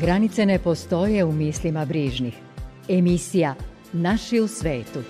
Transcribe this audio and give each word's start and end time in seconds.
Granice 0.00 0.46
ne 0.46 0.58
postoje 0.58 1.24
u 1.24 1.32
mislima 1.32 1.84
brižnih. 1.84 2.34
Emisija 2.88 3.54
Naši 3.92 4.40
u 4.40 4.48
svetu. 4.48 5.02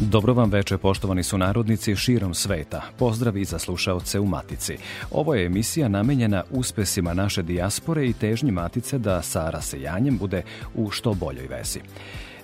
Dobro 0.00 0.34
vam 0.34 0.50
veče, 0.50 0.78
poštovani 0.78 1.22
su 1.22 1.38
narodnici 1.38 1.96
širom 1.96 2.34
sveta. 2.34 2.82
Pozdrav 2.98 3.36
i 3.36 3.44
za 3.44 3.58
slušaoce 3.58 4.20
u 4.20 4.26
Matici. 4.26 4.76
Ovo 5.10 5.34
je 5.34 5.46
emisija 5.46 5.88
namenjena 5.88 6.44
uspesima 6.50 7.14
naše 7.14 7.42
dijaspore 7.42 8.06
i 8.06 8.12
težnji 8.12 8.50
Matice 8.50 8.98
da 8.98 9.22
sa 9.22 9.50
rasejanjem 9.50 10.18
bude 10.18 10.42
u 10.74 10.90
što 10.90 11.14
boljoj 11.14 11.46
vezi. 11.46 11.80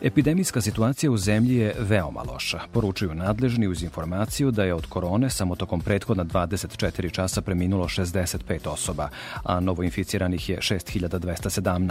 Epidemijska 0.03 0.61
situacija 0.61 1.11
u 1.11 1.17
zemlji 1.17 1.55
je 1.55 1.75
veoma 1.79 2.23
loša. 2.23 2.61
Poručuju 2.73 3.15
nadležni 3.15 3.69
uz 3.69 3.83
informaciju 3.83 4.51
da 4.51 4.65
je 4.65 4.75
od 4.75 4.87
korone 4.87 5.31
samo 5.31 5.57
tokom 5.57 5.81
prethodna 5.81 6.25
24 6.25 7.11
časa 7.13 7.41
preminulo 7.41 7.85
65 7.85 8.69
osoba, 8.69 9.09
a 9.43 9.61
novoinficiranih 9.61 10.49
je 10.49 10.59
6217. 10.59 11.91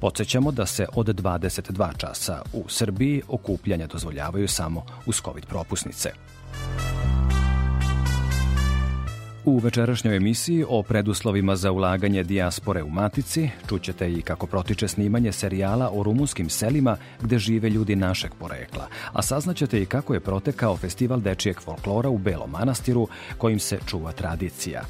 Podsećamo 0.00 0.52
da 0.52 0.66
se 0.66 0.86
od 0.94 1.06
22 1.06 1.96
časa 1.96 2.42
u 2.52 2.68
Srbiji 2.68 3.22
okupljanja 3.28 3.86
dozvoljavaju 3.86 4.48
samo 4.48 4.86
uz 5.06 5.20
COVID 5.24 5.46
propusnice. 5.46 6.10
U 9.46 9.58
večerašnjoj 9.58 10.16
emisiji 10.16 10.64
o 10.68 10.82
preduslovima 10.82 11.56
za 11.56 11.72
ulaganje 11.72 12.22
dijaspore 12.22 12.82
u 12.82 12.90
Matici 12.90 13.50
čućete 13.68 14.12
i 14.12 14.22
kako 14.22 14.46
protiče 14.46 14.88
snimanje 14.88 15.32
serijala 15.32 15.90
o 15.92 16.02
rumunskim 16.02 16.50
selima 16.50 16.96
gde 17.20 17.38
žive 17.38 17.70
ljudi 17.70 17.96
našeg 17.96 18.32
porekla, 18.38 18.88
a 19.12 19.22
saznaćete 19.22 19.82
i 19.82 19.86
kako 19.86 20.14
je 20.14 20.20
protekao 20.20 20.76
festival 20.76 21.20
dečijeg 21.20 21.60
folklora 21.60 22.08
u 22.08 22.18
Belom 22.18 22.50
manastiru 22.50 23.08
kojim 23.38 23.58
se 23.58 23.78
čuva 23.86 24.12
tradicija. 24.12 24.82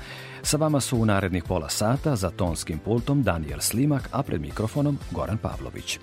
Sa 0.42 0.56
vama 0.56 0.80
su 0.80 0.98
u 0.98 1.06
narednih 1.06 1.44
pola 1.44 1.68
sata 1.68 2.16
za 2.16 2.30
tonskim 2.30 2.78
pultom 2.78 3.22
Daniel 3.22 3.61
Slimak, 3.61 4.08
a 4.12 4.22
pred 4.22 4.41
mikrofonom 4.41 4.98
Goran 5.11 5.39
Pavlović. 5.39 5.98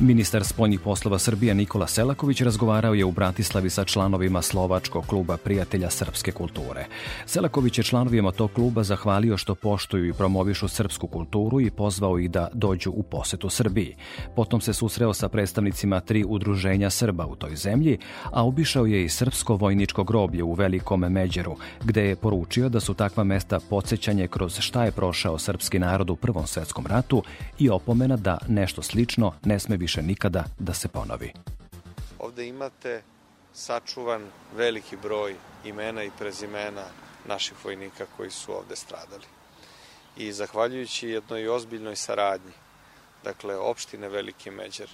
Ministar 0.00 0.44
spoljnih 0.44 0.80
poslova 0.80 1.18
Srbija 1.18 1.54
Nikola 1.54 1.86
Selaković 1.86 2.40
razgovarao 2.40 2.94
je 2.94 3.04
u 3.04 3.10
Bratislavi 3.10 3.70
sa 3.70 3.84
članovima 3.84 4.42
Slovačkog 4.42 5.06
kluba 5.06 5.36
prijatelja 5.36 5.90
srpske 5.90 6.32
kulture. 6.32 6.86
Selaković 7.26 7.78
je 7.78 7.84
članovima 7.84 8.32
tog 8.32 8.52
kluba 8.52 8.82
zahvalio 8.82 9.36
što 9.36 9.54
poštuju 9.54 10.08
i 10.08 10.12
promovišu 10.12 10.68
srpsku 10.68 11.06
kulturu 11.06 11.60
i 11.60 11.70
pozvao 11.70 12.18
ih 12.18 12.30
da 12.30 12.48
dođu 12.52 12.90
u 12.90 13.02
posetu 13.02 13.50
Srbiji. 13.50 13.96
Potom 14.36 14.60
se 14.60 14.72
susreo 14.72 15.14
sa 15.14 15.28
predstavnicima 15.28 16.00
tri 16.00 16.24
udruženja 16.28 16.90
Srba 16.90 17.26
u 17.26 17.36
toj 17.36 17.56
zemlji, 17.56 17.98
a 18.24 18.46
obišao 18.46 18.86
je 18.86 19.04
i 19.04 19.08
srpsko 19.08 19.56
vojničko 19.56 20.04
groblje 20.04 20.42
u 20.42 20.52
Velikom 20.52 21.00
Međeru, 21.00 21.56
gde 21.84 22.02
je 22.02 22.16
poručio 22.16 22.68
da 22.68 22.80
su 22.80 22.94
takva 22.94 23.24
mesta 23.24 23.60
podsjećanje 23.70 24.28
kroz 24.28 24.58
šta 24.58 24.84
je 24.84 24.92
prošao 24.92 25.38
srpski 25.38 25.78
narod 25.78 26.10
u 26.10 26.16
Prvom 26.16 26.46
svetskom 26.46 26.86
ratu 26.86 27.22
i 27.58 27.70
opomena 27.70 28.16
da 28.16 28.38
nešto 28.48 28.82
slično 28.82 29.32
ne 29.44 29.58
sme 29.58 29.76
više 29.88 30.02
nikada 30.02 30.44
da 30.58 30.74
se 30.74 30.88
ponovi. 30.88 31.32
Ovde 32.18 32.46
imate 32.46 33.02
sačuvan 33.54 34.26
veliki 34.56 34.96
broj 34.96 35.36
imena 35.64 36.02
i 36.04 36.10
prezimena 36.18 36.84
naših 37.26 37.64
vojnika 37.64 38.06
koji 38.16 38.30
su 38.30 38.52
ovde 38.52 38.76
stradali. 38.76 39.24
I 40.16 40.32
zahvaljujući 40.32 41.08
jednoj 41.08 41.48
ozbiljnoj 41.48 41.96
saradnji, 41.96 42.52
dakle 43.24 43.56
opštine 43.56 44.08
Veliki 44.08 44.50
Međer, 44.50 44.90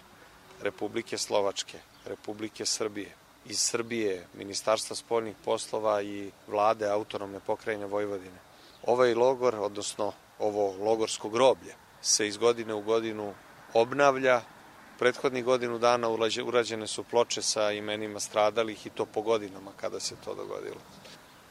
Republike 0.62 1.18
Slovačke, 1.18 1.78
Republike 2.06 2.66
Srbije, 2.66 3.10
iz 3.46 3.58
Srbije, 3.58 4.26
Ministarstva 4.34 4.96
spoljnih 4.96 5.36
poslova 5.44 6.02
i 6.02 6.30
vlade 6.46 6.88
autonomne 6.88 7.40
pokrajine 7.40 7.86
Vojvodine. 7.86 8.38
Ovaj 8.86 9.14
logor, 9.14 9.54
odnosno 9.54 10.12
ovo 10.38 10.76
logorsko 10.84 11.28
groblje, 11.28 11.74
se 12.02 12.28
iz 12.28 12.36
godine 12.36 12.74
u 12.74 12.82
godinu 12.82 13.34
obnavlja 13.74 14.42
prethodnih 14.98 15.44
godinu 15.44 15.78
dana 15.78 16.08
urađene 16.44 16.86
su 16.86 17.02
ploče 17.02 17.42
sa 17.42 17.72
imenima 17.72 18.20
stradalih 18.20 18.86
i 18.86 18.90
to 18.90 19.06
po 19.06 19.22
godinama 19.22 19.70
kada 19.76 20.00
se 20.00 20.14
to 20.24 20.34
dogodilo. 20.34 20.80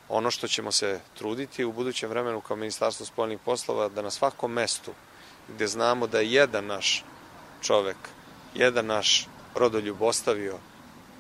Ono 0.09 0.31
što 0.31 0.47
ćemo 0.47 0.71
se 0.71 0.99
truditi 1.17 1.63
u 1.63 1.71
budućem 1.71 2.09
vremenu 2.09 2.41
kao 2.41 2.57
Ministarstvo 2.57 3.05
spoljnih 3.05 3.39
poslova 3.45 3.89
da 3.89 4.01
na 4.01 4.11
svakom 4.11 4.51
mestu 4.51 4.91
gde 5.47 5.67
znamo 5.67 6.07
da 6.07 6.19
je 6.19 6.31
jedan 6.31 6.65
naš 6.65 7.03
čovek, 7.61 7.97
jedan 8.55 8.85
naš 8.85 9.27
rodoljub 9.55 10.01
ostavio 10.01 10.57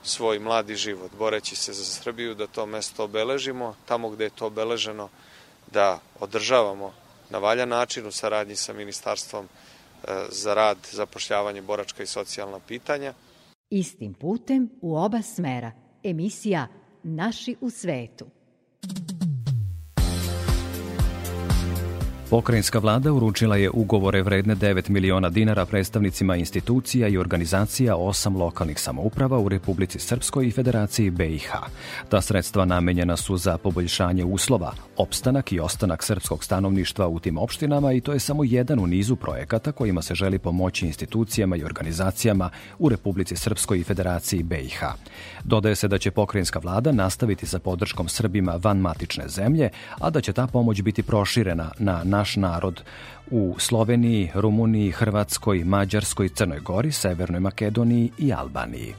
svoj 0.03 0.39
mladi 0.39 0.75
život, 0.75 1.11
boreći 1.17 1.55
se 1.55 1.73
za 1.73 1.83
Srbiju, 1.85 2.35
da 2.35 2.47
to 2.47 2.65
mesto 2.65 3.03
obeležimo, 3.03 3.75
tamo 3.85 4.09
gde 4.09 4.23
je 4.23 4.29
to 4.29 4.45
obeleženo, 4.45 5.09
da 5.71 5.99
održavamo 6.19 6.93
na 7.29 7.37
valjan 7.37 7.69
način 7.69 8.07
u 8.07 8.11
saradnji 8.11 8.55
sa 8.55 8.73
Ministarstvom 8.73 9.49
za 10.29 10.53
rad, 10.53 10.77
zapošljavanje, 10.91 11.61
boračka 11.61 12.03
i 12.03 12.07
socijalna 12.07 12.59
pitanja. 12.59 13.13
Istim 13.69 14.13
putem 14.13 14.69
u 14.81 14.95
oba 14.95 15.21
smera. 15.21 15.71
Emisija 16.03 16.67
Naši 17.03 17.55
u 17.61 17.69
svetu. 17.69 18.25
Pokrajinska 22.33 22.79
vlada 22.79 23.13
uručila 23.13 23.57
je 23.57 23.69
ugovore 23.69 24.23
vredne 24.23 24.55
9 24.55 24.89
miliona 24.89 25.29
dinara 25.29 25.65
predstavnicima 25.65 26.35
institucija 26.35 27.07
i 27.07 27.17
organizacija 27.17 27.95
osam 27.95 28.37
lokalnih 28.37 28.79
samouprava 28.79 29.39
u 29.39 29.49
Republici 29.49 29.99
Srpskoj 29.99 30.47
i 30.47 30.51
Federaciji 30.51 31.09
BiH. 31.09 31.51
Ta 32.09 32.21
sredstva 32.21 32.65
namenjena 32.65 33.17
su 33.17 33.37
za 33.37 33.57
poboljšanje 33.57 34.25
uslova, 34.25 34.71
opstanak 34.97 35.51
i 35.51 35.59
ostanak 35.59 36.03
srpskog 36.03 36.43
stanovništva 36.43 37.07
u 37.07 37.19
tim 37.19 37.37
opštinama 37.37 37.93
i 37.93 38.01
to 38.01 38.13
je 38.13 38.19
samo 38.19 38.43
jedan 38.43 38.79
u 38.79 38.87
nizu 38.87 39.15
projekata 39.15 39.71
kojima 39.71 40.01
se 40.01 40.15
želi 40.15 40.39
pomoći 40.39 40.85
institucijama 40.85 41.55
i 41.55 41.63
organizacijama 41.63 42.49
u 42.79 42.89
Republici 42.89 43.35
Srpskoj 43.35 43.79
i 43.79 43.83
Federaciji 43.83 44.43
BiH. 44.43 44.83
Dodaje 45.43 45.75
se 45.75 45.87
da 45.87 45.97
će 45.97 46.11
pokrajinska 46.11 46.59
vlada 46.59 46.91
nastaviti 46.91 47.45
sa 47.45 47.59
podrškom 47.59 48.09
Srbima 48.09 48.59
van 48.63 48.77
matične 48.77 49.27
zemlje, 49.27 49.69
a 49.99 50.09
da 50.09 50.21
će 50.21 50.33
ta 50.33 50.47
pomoć 50.47 50.81
biti 50.81 51.03
proširena 51.03 51.71
na 51.79 52.01
naš 52.03 52.22
narod 52.35 52.83
u 53.31 53.55
Sloveniji, 53.59 54.31
Rumuniji, 54.35 54.91
Hrvatskoj, 54.91 55.63
Mađarskoj, 55.63 56.29
Crnoj 56.29 56.59
Gori, 56.59 56.91
Severnoj 56.91 57.39
Makedoniji 57.39 58.11
i 58.17 58.33
Albaniji. 58.33 58.93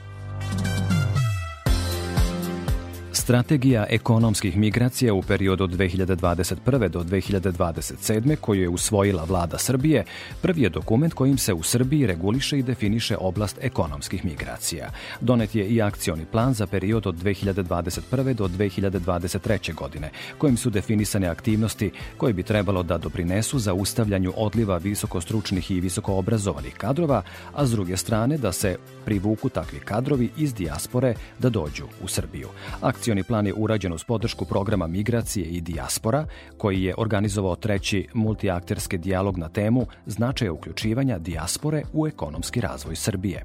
Strategija 3.25 3.87
ekonomskih 3.91 4.57
migracija 4.57 5.15
u 5.15 5.23
periodu 5.23 5.65
od 5.65 5.71
2021. 5.71 6.89
do 6.89 7.01
2027. 7.01 8.37
koju 8.37 8.63
je 8.63 8.69
usvojila 8.69 9.25
vlada 9.25 9.59
Srbije, 9.59 10.05
prvi 10.43 10.63
je 10.63 10.69
dokument 10.69 11.15
kojim 11.15 11.39
se 11.39 11.55
u 11.55 11.63
Srbiji 11.63 12.07
reguliše 12.07 12.59
i 12.59 12.63
definiše 12.63 13.17
oblast 13.17 13.59
ekonomskih 13.61 14.25
migracija. 14.25 14.91
Donet 15.21 15.55
je 15.55 15.67
i 15.67 15.83
akcioni 15.83 16.25
plan 16.25 16.55
za 16.55 16.67
period 16.67 17.07
od 17.07 17.15
2021. 17.15 18.35
do 18.35 18.49
2023. 18.49 19.75
godine, 19.75 20.11
kojim 20.39 20.57
su 20.57 20.71
definisane 20.71 21.27
aktivnosti 21.27 21.91
koje 22.17 22.33
bi 22.33 22.43
trebalo 22.43 22.83
da 22.83 22.99
doprinesu 22.99 23.59
za 23.59 23.75
ustavljanju 23.75 24.33
odliva 24.37 24.77
visokostručnih 24.77 25.71
i 25.71 25.81
visokoobrazovanih 25.81 26.75
kadrova, 26.75 27.23
a 27.55 27.67
s 27.67 27.71
druge 27.71 27.97
strane 27.97 28.39
da 28.39 28.53
se 28.53 28.77
privuku 29.05 29.49
takvi 29.49 29.81
kadrovi 29.81 30.31
iz 30.37 30.55
dijaspore 30.55 31.15
da 31.39 31.49
dođu 31.49 31.85
u 32.03 32.09
Srbiju. 32.09 32.49
Akcioni 32.81 33.14
Akcioni 33.15 33.29
plan 33.29 33.47
je 33.47 33.55
urađen 33.57 33.93
uz 33.93 34.05
podršku 34.05 34.45
programa 34.45 34.87
Migracije 34.87 35.47
i 35.47 35.61
dijaspora, 35.61 36.27
koji 36.59 36.83
je 36.83 36.95
organizovao 36.99 37.57
treći 37.57 38.09
multiakterski 38.15 38.99
dijalog 38.99 39.39
na 39.39 39.49
temu 39.49 39.87
značaja 40.07 40.53
uključivanja 40.53 41.19
dijaspore 41.19 41.83
u 41.93 42.07
ekonomski 42.07 42.61
razvoj 42.61 42.97
Srbije. 42.97 43.45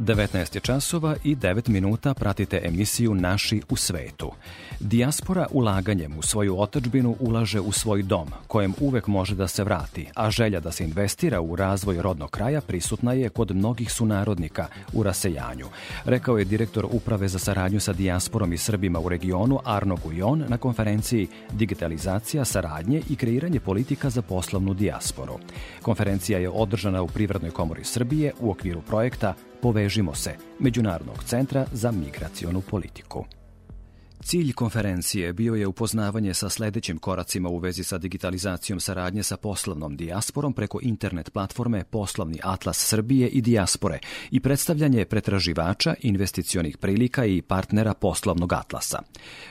19 0.00 0.54
je 0.54 0.60
časova 0.60 1.16
i 1.24 1.36
9 1.36 1.68
minuta 1.68 2.14
pratite 2.14 2.60
emisiju 2.64 3.14
Naši 3.14 3.62
u 3.68 3.76
svetu. 3.76 4.32
Dijaspora 4.80 5.46
ulaganjem 5.50 6.18
u 6.18 6.22
svoju 6.22 6.60
otačbinu 6.60 7.16
ulaže 7.20 7.60
u 7.60 7.72
svoj 7.72 8.02
dom, 8.02 8.28
kojem 8.46 8.74
uvek 8.80 9.06
može 9.06 9.34
da 9.34 9.48
se 9.48 9.64
vrati, 9.64 10.06
a 10.14 10.30
želja 10.30 10.60
da 10.60 10.72
se 10.72 10.84
investira 10.84 11.40
u 11.40 11.56
razvoj 11.56 12.02
rodnog 12.02 12.30
kraja 12.30 12.60
prisutna 12.60 13.12
je 13.12 13.28
kod 13.28 13.56
mnogih 13.56 13.92
sunarodnika 13.92 14.66
u 14.92 15.02
rasejanju, 15.02 15.66
rekao 16.04 16.38
je 16.38 16.44
direktor 16.44 16.86
Uprave 16.90 17.28
za 17.28 17.38
saradnju 17.38 17.80
sa 17.80 17.92
dijasporom 17.92 18.52
i 18.52 18.58
Srbima 18.58 19.00
u 19.00 19.08
regionu 19.08 19.58
Arno 19.64 19.96
Gujon 20.04 20.44
na 20.48 20.58
konferenciji 20.58 21.28
Digitalizacija, 21.52 22.44
saradnje 22.44 23.02
i 23.10 23.16
kreiranje 23.16 23.60
politika 23.60 24.10
za 24.10 24.22
poslovnu 24.22 24.74
dijasporu. 24.74 25.38
Konferencija 25.82 26.38
je 26.38 26.48
održana 26.48 27.02
u 27.02 27.06
Privrednoj 27.06 27.50
komori 27.50 27.84
Srbije 27.84 28.32
u 28.40 28.50
okviru 28.50 28.82
projekta 28.82 29.34
Povežimo 29.62 30.14
se, 30.14 30.30
Međunarodnog 30.58 31.24
centra 31.24 31.66
za 31.72 31.90
migracionu 31.90 32.60
politiku. 32.60 33.24
Cilj 34.22 34.52
konferencije 34.52 35.32
bio 35.32 35.54
je 35.54 35.66
upoznavanje 35.66 36.34
sa 36.34 36.48
sledećim 36.48 36.98
koracima 36.98 37.48
u 37.48 37.58
vezi 37.58 37.84
sa 37.84 37.98
digitalizacijom 37.98 38.80
saradnje 38.80 39.22
sa 39.22 39.36
poslovnom 39.36 39.96
dijasporom 39.96 40.52
preko 40.52 40.78
internet 40.82 41.32
platforme 41.32 41.84
Poslovni 41.84 42.38
atlas 42.42 42.78
Srbije 42.78 43.28
i 43.28 43.40
dijaspore 43.40 43.98
i 44.30 44.40
predstavljanje 44.40 45.04
pretraživača, 45.04 45.94
investicionih 46.00 46.78
prilika 46.78 47.24
i 47.24 47.42
partnera 47.42 47.94
poslovnog 47.94 48.52
atlasa. 48.52 49.02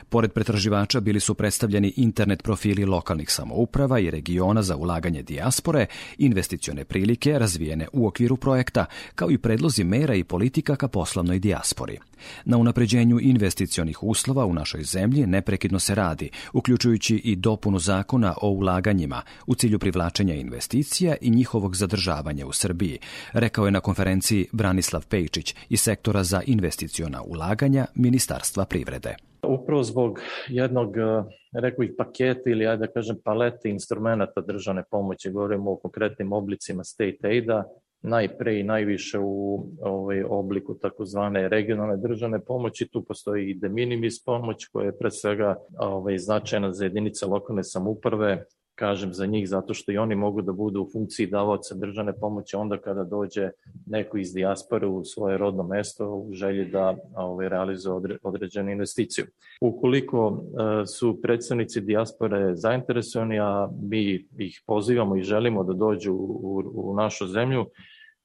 Pored 0.08 0.32
pretraživača 0.32 1.00
bili 1.00 1.20
su 1.20 1.34
predstavljeni 1.34 1.92
internet 1.96 2.42
profili 2.42 2.84
lokalnih 2.84 3.30
samouprava 3.30 3.98
i 3.98 4.10
regiona 4.10 4.62
za 4.62 4.76
ulaganje 4.76 5.22
dijaspore, 5.22 5.86
investicione 6.18 6.84
prilike 6.84 7.38
razvijene 7.38 7.88
u 7.92 8.06
okviru 8.06 8.36
projekta, 8.36 8.86
kao 9.14 9.30
i 9.30 9.38
predlozi 9.38 9.84
mera 9.84 10.14
i 10.14 10.24
politika 10.24 10.76
ka 10.76 10.88
poslovnoj 10.88 11.38
dijaspori. 11.38 11.98
Na 12.44 12.56
unapređenju 12.56 13.18
investicionih 13.20 14.02
uslova 14.02 14.46
u 14.46 14.54
našoj 14.54 14.82
zemlji 14.82 15.26
neprekidno 15.26 15.78
se 15.78 15.94
radi, 15.94 16.30
uključujući 16.52 17.16
i 17.16 17.36
dopunu 17.36 17.78
zakona 17.78 18.34
o 18.42 18.50
ulaganjima 18.50 19.22
u 19.46 19.54
cilju 19.54 19.78
privlačenja 19.78 20.34
investicija 20.34 21.14
i 21.20 21.30
njihovog 21.30 21.76
zadržavanja 21.76 22.46
u 22.46 22.52
Srbiji, 22.52 22.98
rekao 23.32 23.64
je 23.64 23.70
na 23.70 23.80
konferenciji 23.80 24.46
Branislav 24.52 25.06
Pejčić 25.06 25.54
iz 25.68 25.80
sektora 25.80 26.24
za 26.24 26.42
investiciona 26.46 27.22
ulaganja 27.22 27.86
Ministarstva 27.94 28.64
privrede. 28.64 29.16
Upravo 29.42 29.82
zbog 29.82 30.20
jednog, 30.48 30.96
eh, 30.96 31.24
rekao 31.52 31.82
ih 31.82 31.90
paketa 31.98 32.50
ili, 32.50 32.66
ajde 32.66 32.86
da 32.86 32.92
kažem, 32.92 33.16
palete 33.24 33.70
instrumenta 33.70 34.40
državne 34.40 34.82
pomoći, 34.90 35.30
govorimo 35.30 35.72
o 35.72 35.76
konkretnim 35.76 36.32
oblicima 36.32 36.84
state 36.84 37.18
aida, 37.28 37.64
najpre 38.02 38.60
i 38.60 38.62
najviše 38.62 39.18
u 39.18 39.66
ovaj, 39.80 40.22
obliku 40.22 40.74
takozvane 40.74 41.48
regionalne 41.48 41.96
državne 41.96 42.40
pomoći. 42.44 42.88
Tu 42.88 43.04
postoji 43.04 43.50
i 43.50 43.54
de 43.54 43.68
minimis 43.68 44.24
pomoć 44.24 44.66
koja 44.66 44.86
je 44.86 44.98
pre 44.98 45.10
svega 45.10 45.56
ovaj, 45.78 46.18
značajna 46.18 46.72
za 46.72 46.84
jedinice 46.84 47.26
lokalne 47.26 47.64
samuprave, 47.64 48.44
kažem 48.80 49.12
za 49.14 49.26
njih 49.26 49.48
zato 49.48 49.74
što 49.74 49.92
i 49.92 49.98
oni 49.98 50.14
mogu 50.14 50.42
da 50.42 50.52
budu 50.52 50.82
u 50.82 50.88
funkciji 50.92 51.26
davaoca 51.26 51.74
državne 51.74 52.12
pomoći 52.12 52.56
onda 52.56 52.78
kada 52.78 53.04
dođe 53.04 53.50
neko 53.86 54.18
iz 54.18 54.32
dijaspore 54.34 54.86
u 54.86 55.04
svoje 55.04 55.38
rodno 55.38 55.62
mesto 55.62 56.14
u 56.14 56.32
želji 56.32 56.64
da 56.64 56.96
ovaj, 57.14 57.48
realizuje 57.48 58.18
određenu 58.22 58.70
investiciju. 58.70 59.24
Ukoliko 59.60 60.20
e, 60.32 60.86
su 60.86 61.20
predstavnici 61.22 61.80
dijaspore 61.80 62.54
zainteresovani, 62.56 63.40
a 63.40 63.68
mi 63.82 64.26
ih 64.38 64.62
pozivamo 64.66 65.16
i 65.16 65.22
želimo 65.22 65.64
da 65.64 65.72
dođu 65.72 66.12
u, 66.14 66.62
u 66.74 66.94
našu 66.94 67.26
zemlju, 67.26 67.66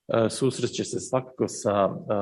e, 0.07 0.29
susreće 0.29 0.83
se 0.83 0.99
svakako 0.99 1.47
sa 1.47 1.89
e, 1.89 2.13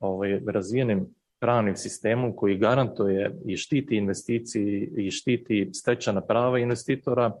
ovaj, 0.00 0.40
razvijenim 0.46 1.06
pravnim 1.40 1.76
sistemom 1.76 2.36
koji 2.36 2.58
garantuje 2.58 3.30
i 3.46 3.56
štiti 3.56 3.96
investicije 3.96 4.90
i 4.96 5.10
štiti 5.10 5.70
stečana 5.72 6.20
prava 6.20 6.58
investitora, 6.58 7.32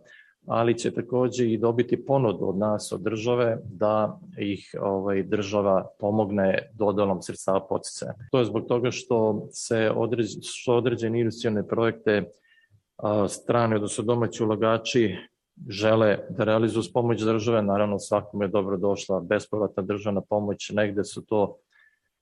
ali 0.46 0.78
će 0.78 0.90
takođe 0.90 1.46
i 1.46 1.58
dobiti 1.58 2.04
ponudu 2.04 2.48
od 2.48 2.56
nas, 2.56 2.92
od 2.92 3.00
države, 3.00 3.58
da 3.64 4.20
ih 4.38 4.74
ovaj, 4.80 5.22
država 5.22 5.86
pomogne 5.98 6.70
dodalom 6.74 7.22
sredstava 7.22 7.66
poticaja. 7.66 8.14
To 8.30 8.38
je 8.38 8.44
zbog 8.44 8.66
toga 8.68 8.90
što 8.90 9.46
se 9.50 9.90
određ, 9.96 10.28
što 10.42 10.76
određene 10.76 11.20
investicione 11.20 11.68
projekte 11.68 12.22
a, 12.96 13.28
strane, 13.28 13.76
odnosno 13.76 14.04
domaći 14.04 14.44
ulagači 14.44 15.16
žele 15.68 16.18
da 16.30 16.44
realizuju 16.44 16.82
s 16.82 16.92
pomoć 16.92 17.22
države, 17.22 17.62
naravno 17.62 17.98
svakom 17.98 18.42
je 18.42 18.48
dobro 18.48 18.76
došla 18.76 19.20
bespovratna 19.20 19.82
državna 19.82 20.20
pomoć, 20.20 20.70
negde 20.70 21.04
su 21.04 21.26
to 21.26 21.56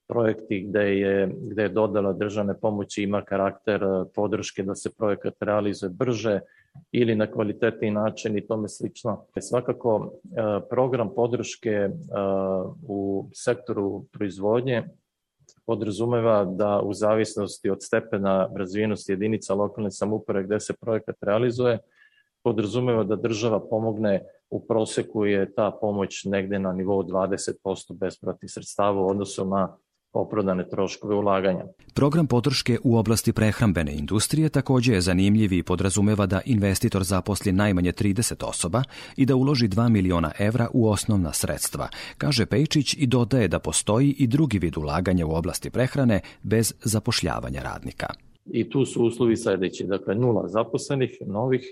projekti 0.08 0.66
gde 0.68 0.98
je, 0.98 1.34
gde 1.42 1.62
je 1.62 1.68
dodala 1.68 2.12
državne 2.12 2.60
pomoći 2.60 3.02
ima 3.02 3.22
karakter 3.24 3.80
podrške 4.14 4.62
da 4.62 4.74
se 4.74 4.90
projekat 4.90 5.34
realizuje 5.40 5.90
brže, 5.90 6.40
ili 6.92 7.14
na 7.14 7.30
kvalitetni 7.30 7.90
način 7.90 8.36
i 8.36 8.46
tome 8.46 8.68
slično. 8.68 9.24
Svakako, 9.40 10.12
e, 10.24 10.68
program 10.70 11.14
podrške 11.14 11.70
e, 11.70 11.90
u 12.88 13.28
sektoru 13.34 14.04
proizvodnje 14.12 14.84
podrazumeva 15.66 16.44
da 16.44 16.80
u 16.80 16.94
zavisnosti 16.94 17.70
od 17.70 17.78
stepena 17.82 18.48
razvijenosti 18.56 19.12
jedinica 19.12 19.54
lokalne 19.54 19.90
samuprave 19.90 20.44
gde 20.44 20.60
se 20.60 20.74
projekat 20.80 21.16
realizuje, 21.20 21.78
podrazumeva 22.42 23.04
da 23.04 23.16
država 23.16 23.60
pomogne 23.68 24.22
u 24.50 24.66
proseku 24.66 25.24
je 25.26 25.52
ta 25.54 25.70
pomoć 25.80 26.24
negde 26.24 26.58
na 26.58 26.72
nivou 26.72 27.02
20% 27.02 27.92
besplatnih 27.92 28.50
sredstava 28.52 29.00
u 29.00 29.08
odnosu 29.08 29.44
na 29.44 29.76
opravdane 30.12 30.68
troškove 30.68 31.14
ulaganja. 31.14 31.64
Program 31.94 32.26
podrške 32.26 32.78
u 32.84 32.96
oblasti 32.96 33.32
prehrambene 33.32 33.94
industrije 33.94 34.48
takođe 34.48 34.92
je 34.92 35.00
zanimljiv 35.00 35.52
i 35.52 35.62
podrazumeva 35.62 36.26
da 36.26 36.40
investitor 36.44 37.02
zaposli 37.02 37.52
najmanje 37.52 37.92
30 37.92 38.48
osoba 38.48 38.82
i 39.16 39.26
da 39.26 39.36
uloži 39.36 39.68
2 39.68 39.88
miliona 39.88 40.32
evra 40.38 40.68
u 40.72 40.88
osnovna 40.88 41.32
sredstva, 41.32 41.88
kaže 42.18 42.46
Pejčić 42.46 42.94
i 42.98 43.06
dodaje 43.06 43.48
da 43.48 43.58
postoji 43.58 44.14
i 44.18 44.26
drugi 44.26 44.58
vid 44.58 44.76
ulaganja 44.76 45.26
u 45.26 45.34
oblasti 45.34 45.70
prehrane 45.70 46.20
bez 46.42 46.74
zapošljavanja 46.84 47.62
radnika. 47.62 48.06
I 48.46 48.70
tu 48.70 48.84
su 48.84 49.04
uslovi 49.04 49.36
sledeći, 49.36 49.84
dakle 49.84 50.14
nula 50.14 50.48
zaposlenih, 50.48 51.10
novih, 51.26 51.62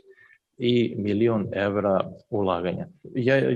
i 0.58 0.94
milion 0.98 1.46
evra 1.52 2.10
ulaganja. 2.30 2.86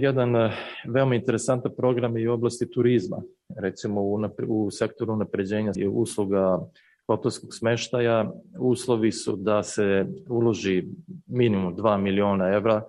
Jedan 0.00 0.36
eh, 0.36 0.50
veoma 0.88 1.14
interesantan 1.14 1.72
program 1.76 2.16
je 2.16 2.30
u 2.30 2.32
oblasti 2.32 2.70
turizma, 2.70 3.22
recimo 3.56 4.02
u, 4.02 4.20
u 4.48 4.70
sektoru 4.70 5.16
napređenja 5.16 5.72
usluga 5.92 6.58
hotelskog 7.06 7.54
smeštaja. 7.54 8.32
Uslovi 8.58 9.12
su 9.12 9.36
da 9.36 9.62
se 9.62 10.06
uloži 10.28 10.84
minimum 11.26 11.76
2 11.76 11.96
miliona 11.98 12.48
evra 12.54 12.82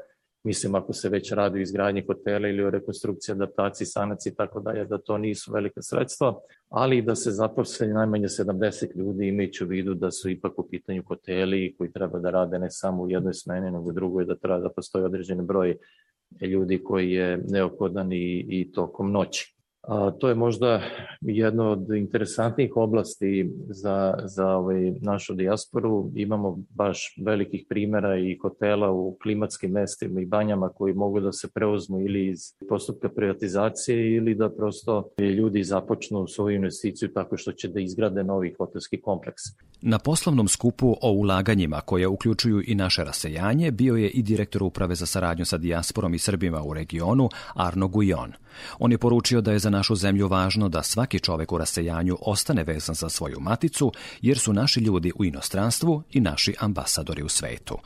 Mislim, 0.46 0.76
ako 0.76 0.94
se 0.94 1.10
već 1.10 1.32
radi 1.32 1.60
o 1.60 1.62
izgradnji 1.62 2.04
hotela 2.08 2.48
ili 2.48 2.64
o 2.64 2.70
rekonstrukciji, 2.70 3.34
adaptaciji, 3.34 3.88
sanaciji 3.88 4.32
i 4.32 4.36
tako 4.36 4.60
dalje, 4.60 4.86
da 4.86 4.98
to 4.98 5.18
nisu 5.18 5.54
velika 5.54 5.82
sredstva, 5.82 6.40
ali 6.70 6.98
i 6.98 7.02
da 7.02 7.16
se 7.16 7.32
zaposle 7.32 7.88
najmanje 7.88 8.28
70 8.28 8.96
ljudi 8.96 9.28
imajući 9.28 9.64
u 9.64 9.68
vidu 9.68 9.94
da 9.94 10.12
su 10.12 10.30
ipak 10.30 10.60
u 10.60 10.68
pitanju 10.70 11.04
hoteli 11.08 11.76
koji 11.78 11.92
treba 11.92 12.20
da 12.20 12.30
rade 12.30 12.60
ne 12.60 12.72
samo 12.72 13.04
u 13.04 13.10
jednoj 13.10 13.34
smeni, 13.34 13.72
nego 13.72 13.90
u 13.90 13.92
drugoj, 13.92 14.26
da 14.26 14.36
treba 14.36 14.60
da 14.60 14.70
postoji 14.70 15.06
određeni 15.06 15.44
broj 15.44 15.78
ljudi 16.42 16.84
koji 16.84 17.12
je 17.12 17.44
neophodan 17.50 18.14
i, 18.14 18.46
i 18.50 18.72
tokom 18.72 19.12
noći. 19.12 19.56
A, 19.84 20.12
to 20.12 20.30
je 20.30 20.36
možda 20.36 20.82
jedno 21.22 21.72
od 21.72 21.90
interesantnih 21.96 22.72
oblasti 22.75 23.52
za, 23.70 24.16
za 24.24 24.48
ovaj, 24.48 24.92
našu 25.02 25.34
dijasporu. 25.34 26.12
Imamo 26.16 26.60
baš 26.70 27.16
velikih 27.25 27.66
primera 27.70 28.18
i 28.18 28.38
hotela 28.42 28.92
u 28.92 29.18
klimatskim 29.24 29.72
mestima 29.72 30.22
i 30.22 30.25
banjama 30.25 30.70
koji 30.70 30.94
mogu 30.94 31.20
da 31.20 31.32
se 31.32 31.48
preuzmu 31.54 32.02
ili 32.02 32.28
iz 32.28 32.40
postupka 32.70 33.10
privatizacije 33.10 34.16
ili 34.16 34.36
da 34.36 34.50
prosto 34.50 35.10
ljudi 35.20 35.63
započnu 35.63 36.28
svoju 36.28 36.56
investiciju 36.56 37.13
tako 37.13 37.38
što 37.38 37.52
će 37.52 37.68
da 37.68 37.80
izgrade 37.80 38.24
novi 38.24 38.54
hotelski 38.58 39.02
kompleks. 39.02 39.42
Na 39.86 40.00
poslovnom 40.00 40.48
skupu 40.48 40.98
o 41.02 41.12
ulaganjima 41.12 41.82
koje 41.82 42.08
uključuju 42.08 42.63
i 42.68 42.75
naše 42.75 43.04
rasejanje 43.04 43.72
bio 43.72 43.96
je 43.96 44.10
i 44.10 44.22
direktor 44.22 44.63
uprave 44.63 44.96
za 44.96 45.06
saradnju 45.06 45.46
sa 45.46 45.58
dijasporom 45.58 46.13
i 46.13 46.20
Srbima 46.20 46.63
u 46.63 46.74
regionu 46.74 47.30
Arno 47.56 47.88
Gujon. 47.88 48.34
On 48.80 48.92
je 48.92 48.98
poručio 48.98 49.42
da 49.42 49.52
je 49.52 49.60
za 49.60 49.70
našu 49.70 49.96
zemlju 49.96 50.28
važno 50.28 50.70
da 50.70 50.84
svaki 50.84 51.20
čovek 51.20 51.52
u 51.52 51.58
rasejanju 51.58 52.18
ostane 52.22 52.63
vezan 52.63 52.96
za 52.96 53.10
svoju 53.10 53.40
maticu, 53.40 53.92
jer 54.22 54.40
su 54.40 54.54
naši 54.54 54.80
ljudi 54.80 55.12
u 55.16 55.25
inostranstvu 55.25 56.04
i 56.12 56.20
naši 56.20 56.56
ambasadori 56.60 57.24
u 57.24 57.30
svetu. 57.30 57.78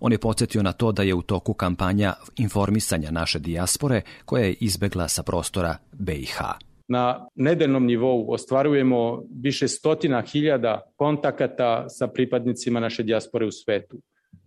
On 0.00 0.12
je 0.12 0.18
podsjetio 0.18 0.62
na 0.62 0.72
to 0.72 0.92
da 0.92 1.02
je 1.02 1.14
u 1.14 1.22
toku 1.22 1.54
kampanja 1.54 2.14
informisanja 2.36 3.10
naše 3.10 3.38
dijaspore 3.38 4.02
koja 4.24 4.44
je 4.44 4.52
izbegla 4.52 5.08
sa 5.08 5.22
prostora 5.22 5.76
BiH. 5.92 6.40
Na 6.88 7.28
nedeljnom 7.34 7.86
nivou 7.86 8.32
ostvarujemo 8.32 9.22
više 9.42 9.68
stotina 9.68 10.22
hiljada 10.22 10.92
kontakata 10.96 11.88
sa 11.88 12.08
pripadnicima 12.08 12.80
naše 12.80 13.02
dijaspore 13.02 13.46
u 13.46 13.50
svetu, 13.52 13.96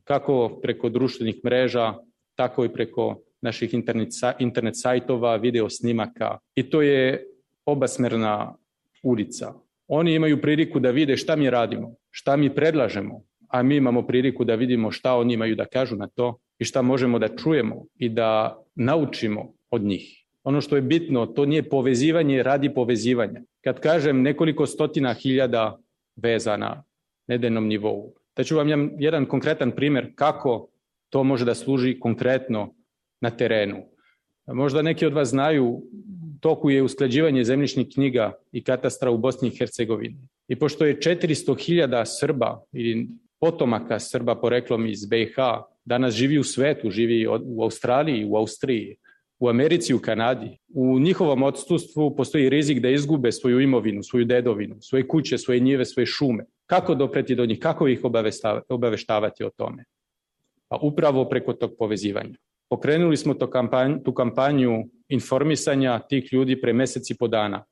kako 0.04 0.60
preko 0.62 0.90
društvenih 0.90 1.36
mreža, 1.46 1.94
tako 2.36 2.66
i 2.66 2.74
preko 2.74 3.22
naših 3.42 3.74
internet, 3.74 4.10
internet 4.40 4.74
sajtova, 4.78 5.36
video 5.36 5.70
snimaka 5.70 6.38
i 6.56 6.70
to 6.70 6.82
je 6.82 7.26
obasmerna 7.66 8.56
ulica. 9.04 9.54
Oni 9.88 10.14
imaju 10.14 10.42
priliku 10.42 10.80
da 10.80 10.92
vide 10.92 11.18
šta 11.18 11.36
mi 11.36 11.50
radimo, 11.50 11.96
šta 12.12 12.36
mi 12.36 12.56
predlažemo, 12.56 13.22
a 13.50 13.64
mi 13.64 13.76
imamo 13.76 14.08
priliku 14.08 14.44
da 14.44 14.56
vidimo 14.56 14.92
šta 14.92 15.16
oni 15.16 15.34
imaju 15.34 15.56
da 15.56 15.66
kažu 15.66 15.96
na 15.96 16.08
to 16.08 16.38
i 16.60 16.66
šta 16.66 16.82
možemo 16.82 17.20
da 17.20 17.36
čujemo 17.36 17.86
i 17.96 18.10
da 18.10 18.62
naučimo 18.76 19.54
od 19.70 19.82
njih. 19.82 20.19
Ono 20.50 20.62
što 20.62 20.76
je 20.76 20.82
bitno, 20.82 21.26
to 21.26 21.46
nije 21.46 21.70
povezivanje 21.70 22.44
radi 22.44 22.74
povezivanja. 22.74 23.42
Kad 23.64 23.80
kažem 23.80 24.22
nekoliko 24.22 24.66
stotina 24.66 25.14
hiljada 25.14 25.78
veza 26.16 26.58
na 26.58 26.84
nedeljnom 27.28 27.68
nivou, 27.68 28.14
da 28.36 28.44
ću 28.44 28.56
vam 28.56 28.92
jedan 29.00 29.26
konkretan 29.26 29.72
primer 29.72 30.12
kako 30.16 30.68
to 31.10 31.24
može 31.24 31.46
da 31.46 31.56
služi 31.56 32.00
konkretno 32.00 32.74
na 33.22 33.30
terenu. 33.30 33.84
Možda 34.48 34.82
neki 34.82 35.06
od 35.06 35.14
vas 35.14 35.30
znaju 35.30 35.84
toku 36.42 36.70
je 36.70 36.84
usklađivanje 36.84 37.44
zemljišnih 37.44 37.88
knjiga 37.94 38.34
i 38.52 38.64
katastra 38.64 39.12
u 39.12 39.18
Bosni 39.18 39.48
i 39.48 39.58
Hercegovini. 39.58 40.18
I 40.48 40.56
pošto 40.56 40.86
je 40.86 40.98
400.000 40.98 42.04
Srba 42.20 42.64
ili 42.74 43.08
potomaka 43.40 44.00
Srba 44.00 44.36
poreklom 44.36 44.88
iz 44.88 45.06
BiH 45.06 45.36
danas 45.86 46.16
živi 46.16 46.40
u 46.40 46.44
svetu, 46.44 46.90
živi 46.90 47.28
u 47.28 47.62
Australiji, 47.64 48.26
u 48.26 48.36
Austriji, 48.36 48.98
u 49.40 49.50
Americi, 49.50 49.94
u 49.94 50.00
Kanadi. 50.00 50.58
U 50.74 51.00
njihovom 51.00 51.44
odsustvu 51.44 52.16
postoji 52.16 52.50
rizik 52.50 52.80
da 52.80 52.90
izgube 52.90 53.32
svoju 53.32 53.60
imovinu, 53.60 54.04
svoju 54.04 54.26
dedovinu, 54.26 54.76
svoje 54.82 55.08
kuće, 55.08 55.38
svoje 55.38 55.60
njive, 55.60 55.86
svoje 55.86 56.06
šume. 56.06 56.46
Kako 56.66 56.96
dopreti 56.96 57.36
do 57.36 57.46
njih? 57.46 57.60
Kako 57.60 57.88
ih 57.88 58.02
obaveštavati 58.70 59.44
o 59.44 59.50
tome? 59.50 59.84
Pa 60.68 60.80
upravo 60.82 61.30
preko 61.30 61.54
tog 61.54 61.72
povezivanja. 61.80 62.38
Pokrenuli 62.70 63.18
smo 63.18 63.34
to 63.34 63.50
kampanj, 63.50 64.04
tu 64.04 64.14
kampanju 64.14 64.72
informisanja 65.08 66.00
tih 66.00 66.34
ljudi 66.34 66.62
pre 66.62 66.74
meseci 66.74 67.18
po 67.18 67.28
dana. 67.28 67.66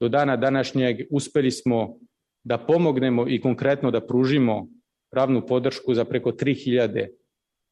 Do 0.00 0.08
dana 0.08 0.36
današnjeg 0.36 0.96
uspeli 1.10 1.50
smo 1.50 1.96
da 2.44 2.58
pomognemo 2.58 3.28
i 3.28 3.40
konkretno 3.40 3.90
da 3.90 4.06
pružimo 4.06 4.68
pravnu 5.10 5.46
podršku 5.46 5.94
za 5.94 6.04
preko 6.04 6.30
3000 6.30 7.08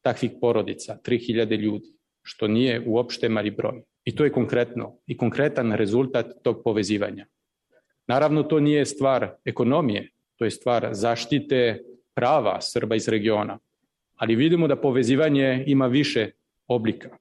takvih 0.01 0.31
porodica, 0.41 0.97
3000 1.07 1.59
ljudi, 1.59 1.93
što 2.23 2.47
nije 2.47 2.83
uopšte 2.85 3.29
mali 3.29 3.51
broj. 3.51 3.81
I 4.03 4.15
to 4.15 4.23
je 4.23 4.31
konkretno 4.31 4.97
i 5.07 5.17
konkretan 5.17 5.71
rezultat 5.71 6.25
tog 6.43 6.61
povezivanja. 6.63 7.25
Naravno, 8.07 8.43
to 8.43 8.59
nije 8.59 8.85
stvar 8.85 9.35
ekonomije, 9.45 10.09
to 10.35 10.45
je 10.45 10.51
stvar 10.51 10.89
zaštite 10.91 11.81
prava 12.13 12.61
Srba 12.61 12.95
iz 12.95 13.07
regiona. 13.07 13.59
Ali 14.15 14.35
vidimo 14.35 14.67
da 14.67 14.75
povezivanje 14.75 15.63
ima 15.67 15.87
više 15.87 16.31
oblika. 16.67 17.17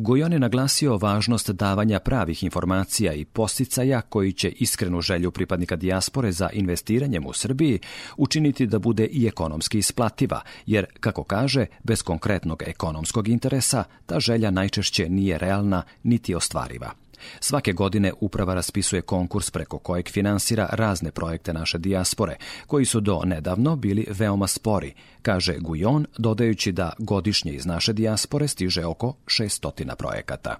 Gujon 0.00 0.32
je 0.32 0.38
naglasio 0.38 0.96
važnost 0.96 1.50
davanja 1.50 1.98
pravih 2.00 2.42
informacija 2.42 3.12
i 3.12 3.24
posticaja 3.24 4.00
koji 4.00 4.32
će 4.32 4.48
iskrenu 4.50 5.00
želju 5.00 5.30
pripadnika 5.30 5.76
dijaspore 5.76 6.32
za 6.32 6.50
investiranjem 6.52 7.26
u 7.26 7.32
Srbiji 7.32 7.80
učiniti 8.16 8.66
da 8.66 8.78
bude 8.78 9.04
i 9.04 9.26
ekonomski 9.26 9.78
isplativa, 9.78 10.40
jer, 10.66 10.86
kako 11.00 11.24
kaže, 11.24 11.66
bez 11.84 12.02
konkretnog 12.02 12.62
ekonomskog 12.66 13.28
interesa 13.28 13.84
ta 14.06 14.20
želja 14.20 14.50
najčešće 14.50 15.08
nije 15.08 15.38
realna 15.38 15.82
niti 16.02 16.34
ostvariva. 16.34 17.07
Svake 17.40 17.72
godine 17.72 18.12
uprava 18.20 18.54
raspisuje 18.54 19.02
konkurs 19.02 19.50
preko 19.50 19.78
kojeg 19.78 20.08
finansira 20.08 20.68
razne 20.72 21.10
projekte 21.10 21.52
naše 21.52 21.78
dijaspore, 21.78 22.36
koji 22.66 22.84
su 22.84 23.00
do 23.00 23.20
nedavno 23.24 23.76
bili 23.76 24.06
veoma 24.18 24.46
spori, 24.46 24.94
kaže 25.22 25.56
Gujon, 25.58 26.06
dodajući 26.18 26.72
da 26.72 26.92
godišnje 26.98 27.52
iz 27.52 27.66
naše 27.66 27.92
dijaspore 27.92 28.48
stiže 28.48 28.84
oko 28.84 29.14
600 29.26 29.94
projekata. 29.94 30.56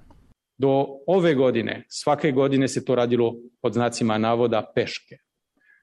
Do 0.58 0.86
ove 1.06 1.34
godine, 1.34 1.84
svake 1.88 2.32
godine 2.32 2.68
se 2.68 2.84
to 2.84 2.94
radilo 2.94 3.34
pod 3.62 3.72
znacima 3.74 4.18
navoda 4.18 4.72
peške. 4.74 5.16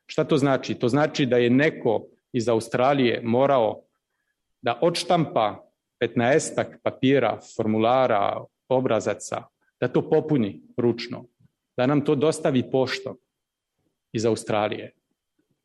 Šta 0.05 0.23
to 0.23 0.37
znači? 0.37 0.75
To 0.75 0.89
znači 0.89 1.25
da 1.25 1.37
je 1.37 1.49
neko 1.49 2.07
iz 2.33 2.49
Australije 2.49 3.21
morao 3.23 3.81
da 4.61 4.79
odštampa 4.81 5.65
15 6.01 6.65
papira, 6.83 7.39
formulara, 7.55 8.43
obrazaca, 8.69 9.43
da 9.81 9.87
to 9.87 10.09
popuni 10.09 10.61
ručno, 10.77 11.25
da 11.77 11.85
nam 11.87 12.05
to 12.05 12.15
dostavi 12.15 12.71
poštom 12.71 13.17
iz 14.13 14.25
Australije. 14.25 14.93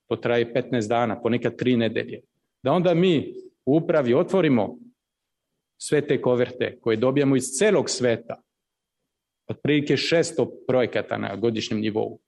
To 0.08 0.16
traje 0.16 0.54
15 0.54 0.88
dana, 0.88 1.20
ponekad 1.20 1.56
tri 1.56 1.76
nedelje. 1.76 2.20
Da 2.62 2.72
onda 2.72 2.94
mi 2.94 3.34
u 3.66 3.76
upravi 3.76 4.14
otvorimo 4.14 4.78
sve 5.78 6.06
te 6.06 6.22
koverte 6.22 6.78
koje 6.80 6.96
dobijamo 6.96 7.36
iz 7.36 7.44
celog 7.58 7.90
sveta, 7.90 8.42
otprilike 9.48 9.96
600 9.96 10.48
projekata 10.68 11.18
na 11.18 11.36
godišnjem 11.36 11.80
nivou. 11.80 12.18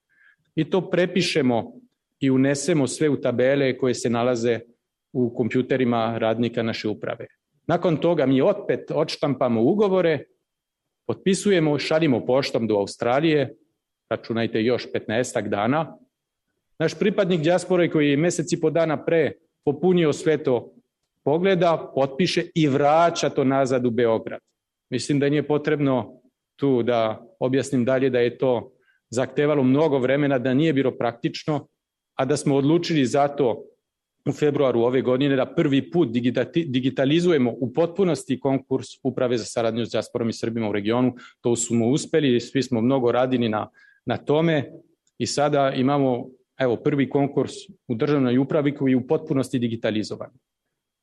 I 0.55 0.71
to 0.71 0.91
prepišemo 0.91 1.73
i 2.21 2.31
unesemo 2.31 2.87
sve 2.87 3.09
u 3.09 3.21
tabele 3.21 3.79
koje 3.79 3.95
se 3.95 4.11
nalaze 4.11 4.61
u 5.13 5.35
kompjuterima 5.35 6.19
radnika 6.19 6.63
naše 6.63 6.89
uprave. 6.89 7.27
Nakon 7.67 7.97
toga 7.97 8.27
mi 8.27 8.41
opet 8.41 8.91
odštampamo 8.91 9.63
ugovore 9.63 10.25
Potpisujemo, 11.13 11.79
šaljimo 11.79 12.27
poštom 12.27 12.67
do 12.67 12.75
Australije, 12.75 13.55
računajte 14.11 14.63
još 14.63 14.87
15 15.09 15.49
dana. 15.49 15.99
Naš 16.79 16.99
pripadnik 16.99 17.41
dijaspore 17.41 17.91
koji 17.91 18.11
je 18.11 18.17
meseci 18.17 18.61
po 18.61 18.71
dana 18.71 19.05
pre 19.05 19.33
popunio 19.65 20.13
sve 20.13 20.43
to 20.45 20.75
pogleda, 21.25 21.93
potpiše 21.95 22.43
i 22.55 22.69
vraća 22.69 23.31
to 23.31 23.45
nazad 23.45 23.87
u 23.87 23.91
Beograd. 23.91 24.41
Mislim 24.91 25.21
da 25.21 25.29
nije 25.29 25.47
potrebno 25.47 26.21
tu 26.57 26.83
da 26.83 27.27
objasnim 27.41 27.85
dalje 27.85 28.11
da 28.11 28.19
je 28.19 28.39
to 28.39 28.73
zahtevalo 29.11 29.63
mnogo 29.63 29.99
vremena, 29.99 30.39
da 30.39 30.55
nije 30.55 30.73
bilo 30.73 30.97
praktično, 30.99 31.67
a 32.19 32.25
da 32.25 32.37
smo 32.37 32.57
odlučili 32.57 33.07
zato 33.07 33.65
u 34.29 34.33
februaru 34.33 34.81
ove 34.81 35.03
godine 35.03 35.37
da 35.37 35.55
prvi 35.55 35.91
put 35.91 36.09
digitalizujemo 36.67 37.51
u 37.51 37.73
potpunosti 37.73 38.41
konkurs 38.41 38.87
Uprave 39.03 39.39
za 39.39 39.45
saradnju 39.45 39.87
s 39.87 39.91
diasporom 39.91 40.29
i 40.29 40.33
Srbima 40.33 40.69
u 40.69 40.73
regionu. 40.73 41.15
To 41.41 41.57
smo 41.57 41.89
uspeli, 41.89 42.41
svi 42.41 42.63
smo 42.63 42.81
mnogo 42.81 43.13
radili 43.13 43.49
na, 43.49 43.69
na 44.07 44.17
tome 44.17 44.71
i 45.19 45.27
sada 45.27 45.73
imamo 45.77 46.27
evo, 46.59 46.77
prvi 46.77 47.09
konkurs 47.11 47.53
u 47.89 47.95
državnoj 47.95 48.39
upravi 48.39 48.75
koji 48.75 48.93
je 48.93 48.97
u 48.97 49.07
potpunosti 49.07 49.59
digitalizovan. 49.59 50.31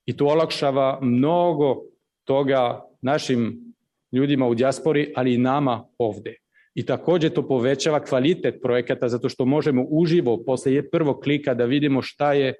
I 0.05 0.17
to 0.17 0.25
olakšava 0.25 0.99
mnogo 1.01 1.81
toga 2.23 2.81
našim 3.01 3.73
ljudima 4.11 4.47
u 4.47 4.55
dijaspori, 4.55 5.13
ali 5.15 5.33
i 5.33 5.37
nama 5.37 5.85
ovde. 5.97 6.35
I 6.73 6.85
takođe 6.85 7.29
to 7.29 7.47
povećava 7.47 7.99
kvalitet 7.99 8.61
projekata 8.61 9.09
zato 9.09 9.29
što 9.29 9.45
možemo 9.45 9.85
uživo 9.89 10.43
posle 10.45 10.89
prvog 10.89 11.19
klika 11.23 11.53
da 11.53 11.65
vidimo 11.65 12.01
šta 12.01 12.33
je 12.33 12.53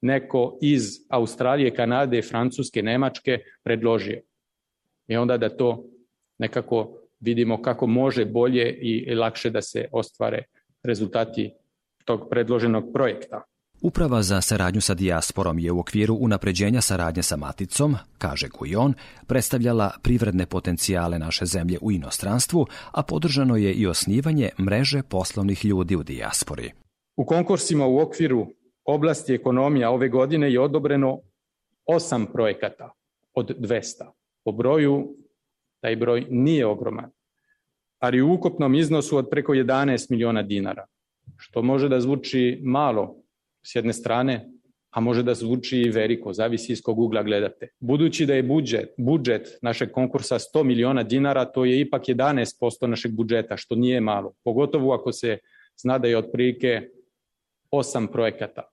neko 0.00 0.58
iz 0.62 0.82
Australije, 1.08 1.74
Kanade, 1.74 2.22
Francuske, 2.22 2.82
Nemačke 2.82 3.38
predložio. 3.62 4.20
I 5.08 5.16
onda 5.16 5.36
da 5.38 5.56
to 5.56 5.84
nekako 6.38 6.98
vidimo 7.20 7.62
kako 7.62 7.86
može 7.86 8.24
bolje 8.24 8.78
i 8.80 9.14
lakše 9.14 9.50
da 9.50 9.62
se 9.62 9.88
ostvare 9.92 10.44
rezultati 10.82 11.50
tog 12.04 12.28
predloženog 12.30 12.84
projekta. 12.92 13.42
Uprava 13.82 14.22
za 14.22 14.40
saradnju 14.40 14.80
sa 14.80 14.94
dijasporom 14.94 15.58
je 15.58 15.72
u 15.72 15.78
okviru 15.78 16.14
unapređenja 16.14 16.80
saradnje 16.80 17.22
sa 17.22 17.36
maticom, 17.36 17.96
kaže 18.18 18.48
Gujon, 18.48 18.94
predstavljala 19.26 19.90
privredne 20.02 20.46
potencijale 20.46 21.18
naše 21.18 21.46
zemlje 21.46 21.78
u 21.80 21.92
inostranstvu, 21.92 22.66
a 22.92 23.02
podržano 23.02 23.56
je 23.56 23.72
i 23.72 23.86
osnivanje 23.86 24.50
mreže 24.60 25.02
poslovnih 25.02 25.64
ljudi 25.64 25.96
u 25.96 26.02
dijaspori. 26.02 26.70
U 27.16 27.24
konkursima 27.24 27.86
u 27.86 27.98
okviru 27.98 28.46
oblasti 28.84 29.34
ekonomija 29.34 29.90
ove 29.90 30.08
godine 30.08 30.52
je 30.52 30.60
odobreno 30.60 31.20
osam 31.86 32.26
projekata 32.32 32.92
od 33.34 33.58
200. 33.58 33.82
Po 34.44 34.52
broju 34.52 35.16
taj 35.80 35.96
broj 35.96 36.26
nije 36.30 36.66
ogroman, 36.66 37.10
ali 37.98 38.22
u 38.22 38.32
ukupnom 38.32 38.74
iznosu 38.74 39.16
od 39.16 39.28
preko 39.30 39.52
11 39.52 40.10
miliona 40.10 40.42
dinara, 40.42 40.86
što 41.36 41.62
može 41.62 41.88
da 41.88 42.00
zvuči 42.00 42.60
malo 42.64 43.16
s 43.62 43.74
jedne 43.74 43.92
strane, 43.92 44.48
a 44.90 45.00
može 45.00 45.22
da 45.22 45.34
zvuči 45.34 45.78
i 45.78 45.90
veliko, 45.90 46.32
zavisi 46.32 46.72
iz 46.72 46.82
kog 46.82 46.98
ugla 46.98 47.22
gledate. 47.22 47.68
Budući 47.80 48.26
da 48.26 48.34
je 48.34 48.42
budžet, 48.42 48.94
budžet 48.98 49.58
našeg 49.62 49.90
konkursa 49.90 50.38
100 50.38 50.62
miliona 50.64 51.02
dinara, 51.02 51.44
to 51.44 51.64
je 51.64 51.80
ipak 51.80 52.02
11% 52.02 52.86
našeg 52.86 53.12
budžeta, 53.16 53.56
što 53.56 53.74
nije 53.74 54.00
malo. 54.00 54.34
Pogotovo 54.44 54.92
ako 54.92 55.12
se 55.12 55.38
zna 55.76 55.98
da 55.98 56.08
je 56.08 56.18
otprilike 56.18 56.88
osam 57.70 58.06
projekata 58.06 58.71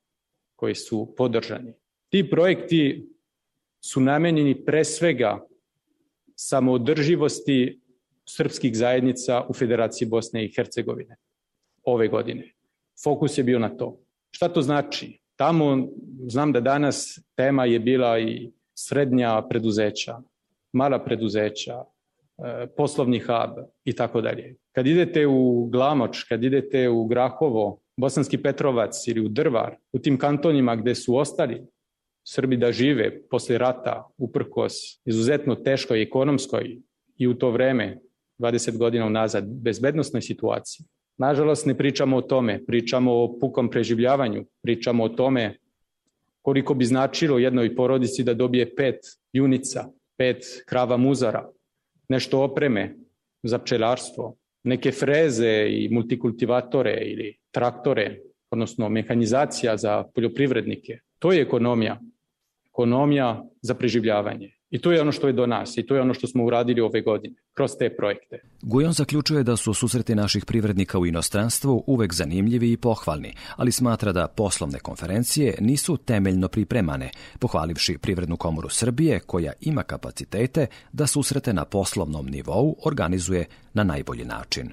koji 0.59 0.75
su 0.75 1.13
podržani. 1.17 1.73
Ti 2.09 2.29
projekti 2.29 3.09
su 3.85 4.01
namenjeni 4.01 4.65
pre 4.65 4.83
svega 4.83 5.39
samoodrživosti 6.35 7.79
srpskih 8.25 8.75
zajednica 8.77 9.45
u 9.49 9.53
Federaciji 9.53 10.07
Bosne 10.07 10.45
i 10.45 10.51
Hercegovine 10.55 11.15
ove 11.83 12.07
godine. 12.07 12.53
Fokus 13.03 13.37
je 13.37 13.43
bio 13.43 13.59
na 13.59 13.69
to. 13.69 13.99
Šta 14.31 14.49
to 14.49 14.61
znači? 14.61 15.19
Tamo 15.35 15.87
znam 16.27 16.51
da 16.51 16.59
danas 16.59 17.19
tema 17.35 17.65
je 17.65 17.79
bila 17.79 18.19
i 18.19 18.51
srednja 18.75 19.41
preduzeća, 19.49 20.17
mala 20.73 21.03
preduzeća, 21.03 21.83
e, 22.37 22.67
poslovni 22.77 23.19
hub 23.19 23.63
i 23.83 23.93
tako 23.93 24.21
dalje. 24.21 24.55
Kad 24.71 24.87
idete 24.87 25.27
u 25.27 25.69
Glamoč, 25.71 26.23
kad 26.23 26.43
idete 26.43 26.89
u 26.89 27.05
Grahovo, 27.05 27.79
Bosanski 27.99 28.37
Petrovac 28.37 29.07
ili 29.07 29.21
u 29.21 29.27
Drvar, 29.27 29.75
u 29.91 29.99
tim 29.99 30.17
kantonima 30.17 30.75
gde 30.75 30.95
su 30.95 31.17
ostali 31.17 31.61
Srbi 32.23 32.57
da 32.57 32.71
žive 32.71 33.21
posle 33.29 33.57
rata, 33.57 34.07
uprkos 34.17 34.73
izuzetno 35.05 35.55
teškoj 35.55 36.01
ekonomskoj 36.01 36.77
i 37.17 37.27
u 37.27 37.33
to 37.33 37.51
vreme, 37.51 37.99
20 38.37 38.77
godina 38.77 39.05
unazad, 39.05 39.45
bezbednostnoj 39.47 40.21
situaciji. 40.21 40.85
Nažalost, 41.17 41.65
ne 41.65 41.77
pričamo 41.77 42.17
o 42.17 42.21
tome, 42.21 42.65
pričamo 42.65 43.13
o 43.13 43.39
pukom 43.39 43.69
preživljavanju, 43.69 44.45
pričamo 44.61 45.03
o 45.03 45.09
tome 45.09 45.57
koliko 46.41 46.73
bi 46.73 46.85
značilo 46.85 47.39
jednoj 47.39 47.75
porodici 47.75 48.23
da 48.23 48.33
dobije 48.33 48.75
pet 48.75 48.99
junica, 49.33 49.85
pet 50.17 50.45
krava 50.65 50.97
muzara, 50.97 51.49
nešto 52.09 52.43
opreme 52.43 52.95
za 53.43 53.59
pčelarstvo, 53.59 54.35
neke 54.63 54.91
freze 54.91 55.67
i 55.69 55.89
multikultivatore 55.91 56.93
ili 57.05 57.37
traktore, 57.51 58.19
odnosno 58.51 58.89
mehanizacija 58.89 59.77
za 59.77 60.03
poljoprivrednike. 60.15 60.99
To 61.19 61.31
je 61.31 61.41
ekonomija. 61.41 61.99
Ekonomija 62.65 63.43
za 63.61 63.75
preživljavanje. 63.75 64.58
I 64.69 64.81
to 64.81 64.91
je 64.91 65.01
ono 65.01 65.11
što 65.11 65.27
je 65.27 65.33
do 65.33 65.45
nas 65.45 65.77
i 65.77 65.85
to 65.85 65.95
je 65.95 66.01
ono 66.01 66.13
što 66.13 66.27
smo 66.27 66.45
uradili 66.45 66.81
ove 66.81 67.01
godine 67.01 67.35
kroz 67.53 67.71
te 67.79 67.95
projekte. 67.95 68.41
Gujon 68.61 68.93
zaključuje 68.93 69.43
da 69.43 69.57
su 69.57 69.73
susreti 69.73 70.15
naših 70.15 70.45
privrednika 70.45 70.99
u 70.99 71.05
inostranstvu 71.05 71.83
uvek 71.87 72.13
zanimljivi 72.13 72.71
i 72.71 72.77
pohvalni, 72.77 73.33
ali 73.55 73.71
smatra 73.71 74.11
da 74.11 74.27
poslovne 74.27 74.79
konferencije 74.79 75.55
nisu 75.59 75.97
temeljno 75.97 76.47
pripremane, 76.47 77.09
pohvalivši 77.39 77.97
Privrednu 77.97 78.37
komoru 78.37 78.69
Srbije 78.69 79.19
koja 79.19 79.53
ima 79.61 79.83
kapacitete 79.83 80.67
da 80.91 81.07
susrete 81.07 81.53
na 81.53 81.65
poslovnom 81.65 82.25
nivou 82.25 82.75
organizuje 82.85 83.45
na 83.73 83.83
najbolji 83.83 84.25
način. 84.25 84.69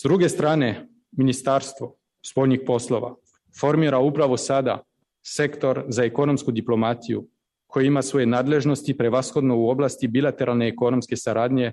S 0.00 0.02
druge 0.02 0.28
strane, 0.28 0.88
Ministarstvo 1.12 1.96
spoljnih 2.26 2.60
poslova 2.66 3.14
formira 3.60 3.98
upravo 3.98 4.36
sada 4.36 4.82
sektor 5.22 5.84
za 5.88 6.04
ekonomsku 6.04 6.52
diplomatiju 6.52 7.28
koji 7.70 7.86
ima 7.86 8.02
svoje 8.02 8.26
nadležnosti 8.26 8.96
prevashodno 8.96 9.58
u 9.58 9.68
oblasti 9.68 10.08
bilateralne 10.08 10.68
ekonomske 10.68 11.16
saradnje, 11.16 11.72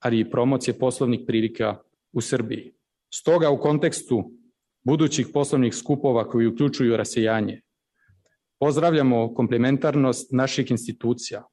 ali 0.00 0.20
i 0.20 0.30
promocije 0.30 0.78
poslovnih 0.78 1.20
prilika 1.26 1.76
u 2.12 2.20
Srbiji. 2.20 2.72
Stoga 3.14 3.50
u 3.50 3.60
kontekstu 3.60 4.30
budućih 4.84 5.26
poslovnih 5.32 5.74
skupova 5.74 6.28
koji 6.28 6.46
uključuju 6.46 6.96
rasejanje, 6.96 7.60
pozdravljamo 8.60 9.34
komplementarnost 9.34 10.32
naših 10.32 10.70
institucija 10.70 11.44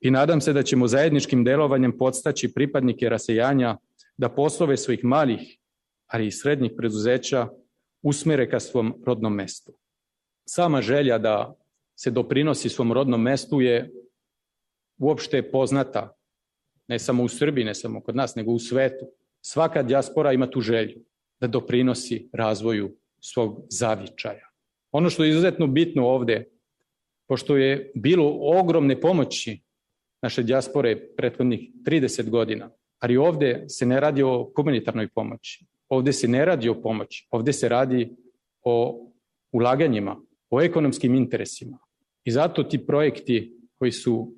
i 0.00 0.10
nadam 0.10 0.40
se 0.40 0.52
da 0.52 0.62
ćemo 0.62 0.86
zajedničkim 0.86 1.44
delovanjem 1.44 1.98
podstaći 1.98 2.52
pripadnike 2.54 3.08
rasejanja 3.08 3.76
da 4.16 4.28
poslove 4.28 4.76
svojih 4.76 5.04
malih, 5.04 5.58
ali 6.06 6.26
i 6.26 6.30
srednjih 6.30 6.72
preduzeća 6.76 7.48
usmere 8.02 8.50
ka 8.50 8.60
svom 8.60 9.02
rodnom 9.06 9.34
mestu. 9.34 9.72
Sama 10.48 10.82
želja 10.82 11.18
da 11.18 11.54
se 11.96 12.10
doprinosi 12.10 12.68
svom 12.68 12.92
rodnom 12.92 13.22
mestu 13.22 13.60
je 13.60 13.90
uopšte 14.98 15.50
poznata, 15.50 16.16
ne 16.88 16.98
samo 16.98 17.22
u 17.22 17.28
Srbiji, 17.28 17.64
ne 17.64 17.74
samo 17.74 18.00
kod 18.00 18.16
nas, 18.16 18.34
nego 18.34 18.52
u 18.52 18.58
svetu. 18.58 19.06
Svaka 19.40 19.82
dijaspora 19.82 20.32
ima 20.32 20.50
tu 20.50 20.60
želju 20.60 21.00
da 21.40 21.46
doprinosi 21.46 22.28
razvoju 22.32 22.96
svog 23.20 23.66
zavičaja. 23.70 24.50
Ono 24.92 25.10
što 25.10 25.24
je 25.24 25.30
izuzetno 25.30 25.66
bitno 25.66 26.06
ovde, 26.06 26.44
pošto 27.28 27.56
je 27.56 27.92
bilo 27.94 28.38
ogromne 28.40 29.00
pomoći 29.00 29.60
naše 30.22 30.42
dijaspore 30.42 31.14
prethodnih 31.16 31.70
30 31.86 32.30
godina, 32.30 32.70
ali 32.98 33.16
ovde 33.16 33.64
se 33.68 33.86
ne 33.86 34.00
radi 34.00 34.22
o 34.22 34.52
humanitarnoj 34.56 35.08
pomoći, 35.08 35.66
ovde 35.88 36.12
se 36.12 36.28
ne 36.28 36.44
radi 36.44 36.68
o 36.68 36.82
pomoći, 36.82 37.26
ovde 37.30 37.52
se 37.52 37.68
radi 37.68 38.16
o 38.62 39.06
ulaganjima, 39.52 40.16
o 40.50 40.62
ekonomskim 40.62 41.14
interesima. 41.14 41.85
I 42.26 42.30
zato 42.30 42.62
ti 42.62 42.78
projekti 42.78 43.52
koji 43.78 43.92
su 43.92 44.32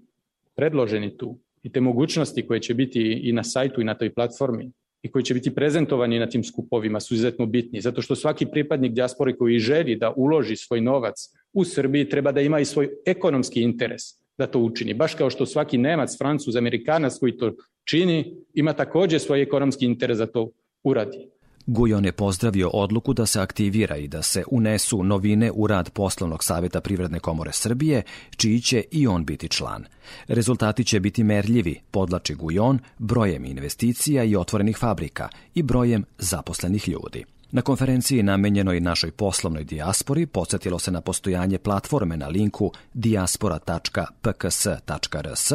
predloženi 0.56 1.16
tu 1.16 1.38
i 1.62 1.72
te 1.72 1.80
mogućnosti 1.80 2.46
koje 2.46 2.60
će 2.60 2.74
biti 2.74 3.20
i 3.22 3.32
na 3.32 3.44
sajtu 3.44 3.80
i 3.80 3.84
na 3.84 3.94
toj 3.94 4.14
platformi 4.14 4.70
i 5.02 5.10
koji 5.10 5.24
će 5.24 5.34
biti 5.34 5.54
prezentovani 5.54 6.18
na 6.18 6.26
tim 6.26 6.44
skupovima 6.44 7.00
su 7.00 7.14
izuzetno 7.14 7.46
bitni, 7.46 7.80
zato 7.80 8.02
što 8.02 8.14
svaki 8.14 8.46
pripadnik 8.46 8.92
dijaspore 8.92 9.36
koji 9.36 9.58
želi 9.58 9.96
da 9.96 10.12
uloži 10.16 10.56
svoj 10.56 10.80
novac 10.80 11.14
u 11.52 11.64
Srbiji 11.64 12.08
treba 12.08 12.32
da 12.32 12.40
ima 12.40 12.60
i 12.60 12.64
svoj 12.64 12.88
ekonomski 13.06 13.62
interes 13.62 14.02
da 14.38 14.46
to 14.46 14.58
učini. 14.58 14.94
Baš 14.94 15.14
kao 15.14 15.30
što 15.30 15.46
svaki 15.46 15.78
Nemac, 15.78 16.18
Francuz, 16.18 16.56
Amerikanac 16.56 17.18
koji 17.18 17.36
to 17.36 17.52
čini, 17.84 18.36
ima 18.54 18.72
takođe 18.72 19.18
svoj 19.18 19.42
ekonomski 19.42 19.84
interes 19.84 20.18
da 20.18 20.26
to 20.26 20.50
uradi. 20.84 21.28
Gujon 21.70 22.04
je 22.04 22.12
pozdravio 22.12 22.68
odluku 22.68 23.12
da 23.12 23.26
se 23.26 23.40
aktivira 23.40 23.96
i 23.96 24.08
da 24.08 24.22
se 24.22 24.44
unesu 24.50 25.02
novine 25.02 25.50
u 25.54 25.66
rad 25.66 25.90
Poslovnog 25.90 26.44
saveta 26.44 26.80
Privredne 26.80 27.20
komore 27.20 27.52
Srbije, 27.52 28.02
čiji 28.36 28.60
će 28.60 28.84
i 28.90 29.06
on 29.06 29.24
biti 29.24 29.48
član. 29.48 29.84
Rezultati 30.28 30.84
će 30.84 31.00
biti 31.00 31.24
merljivi, 31.24 31.80
podlači 31.90 32.34
Gujon, 32.34 32.78
brojem 32.98 33.44
investicija 33.44 34.24
i 34.24 34.36
otvorenih 34.36 34.76
fabrika 34.76 35.28
i 35.54 35.62
brojem 35.62 36.04
zaposlenih 36.18 36.88
ljudi. 36.88 37.24
Na 37.50 37.62
konferenciji 37.62 38.22
namenjenoj 38.22 38.80
našoj 38.80 39.10
poslovnoj 39.10 39.64
dijaspori 39.64 40.26
podsjetilo 40.26 40.78
se 40.78 40.90
na 40.90 41.00
postojanje 41.00 41.58
platforme 41.58 42.16
na 42.16 42.28
linku 42.28 42.72
diaspora.pks.rs 42.94 45.52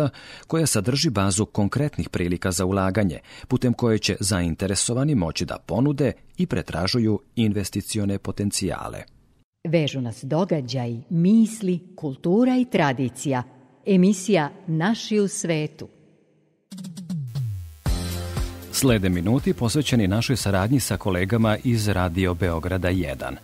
koja 0.48 0.66
sadrži 0.66 1.10
bazu 1.10 1.46
konkretnih 1.46 2.10
prilika 2.10 2.52
za 2.52 2.66
ulaganje, 2.66 3.20
putem 3.48 3.74
koje 3.74 4.00
će 4.00 4.16
zainteresovani 4.20 5.16
moći 5.16 5.46
da 5.46 5.58
ponude 5.66 6.12
i 6.38 6.48
pretražuju 6.48 7.20
investicione 7.36 8.18
potencijale. 8.18 9.04
Vežu 9.68 10.02
nas 10.02 10.24
događaj, 10.24 10.98
misli, 11.10 11.80
kultura 11.96 12.58
i 12.58 12.66
tradicija. 12.66 13.44
Emisija 13.86 14.52
Naši 14.68 15.20
u 15.20 15.28
svetu– 15.28 15.88
Slede 18.84 19.10
minuti 19.10 19.54
posvećeni 19.54 20.08
našoj 20.08 20.36
saradnji 20.36 20.80
sa 20.80 20.98
kolegama 20.98 21.58
iz 21.64 21.88
Radio 21.88 22.34
Beograda 22.34 22.90
1. 22.90 23.36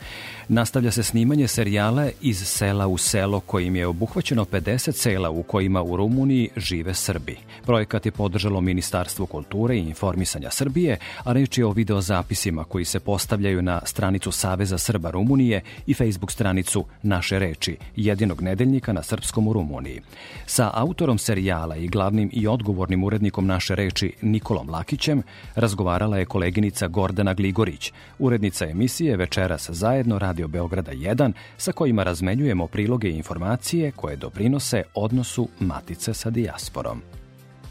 Nastavlja 0.52 0.92
se 0.92 1.04
snimanje 1.04 1.48
serijala 1.48 2.10
Iz 2.22 2.48
sela 2.48 2.88
u 2.88 2.98
selo 2.98 3.40
kojim 3.40 3.76
je 3.76 3.88
obuhvaćeno 3.88 4.46
50 4.46 4.92
sela 4.92 5.30
u 5.30 5.44
kojima 5.44 5.82
u 5.82 5.98
Rumuniji 5.98 6.50
žive 6.58 6.94
Srbi. 6.94 7.38
Projekat 7.66 8.06
je 8.06 8.12
podržalo 8.12 8.62
Ministarstvo 8.62 9.26
kulture 9.26 9.76
i 9.76 9.80
informisanja 9.80 10.52
Srbije, 10.52 10.98
a 11.24 11.34
reč 11.34 11.58
je 11.58 11.66
o 11.66 11.72
videozapisima 11.72 12.64
koji 12.64 12.86
se 12.86 13.00
postavljaju 13.00 13.62
na 13.62 13.82
stranicu 13.86 14.32
Saveza 14.32 14.78
Srba 14.78 15.12
Rumunije 15.12 15.62
i 15.88 15.94
Facebook 15.94 16.32
stranicu 16.32 16.86
Naše 17.04 17.40
reči, 17.40 17.78
jedinog 17.96 18.42
nedeljnika 18.42 18.94
na 18.94 19.04
srpskom 19.04 19.48
u 19.48 19.54
Rumuniji. 19.54 20.02
Sa 20.46 20.72
autorom 20.74 21.18
serijala 21.18 21.76
i 21.76 21.88
glavnim 21.88 22.30
i 22.34 22.48
odgovornim 22.48 23.04
urednikom 23.04 23.48
Naše 23.48 23.76
reči 23.76 24.14
Nikolom 24.22 24.70
Lakićem 24.70 25.24
razgovarala 25.56 26.18
je 26.18 26.26
koleginica 26.26 26.88
Gordana 26.88 27.34
Gligorić, 27.34 27.92
urednica 28.20 28.66
emisije 28.66 29.18
Večeras 29.18 29.70
zajedno 29.70 30.20
Radio 30.40 30.48
Beograda 30.48 30.92
1, 30.92 31.32
sa 31.58 31.72
kojima 31.72 32.04
razmenjujemo 32.04 32.68
priloge 32.68 33.10
i 33.10 33.18
informacije 33.18 33.92
koje 33.92 34.16
doprinose 34.16 34.84
odnosu 34.94 35.48
matice 35.60 36.14
sa 36.14 36.30
dijasporom. 36.30 37.02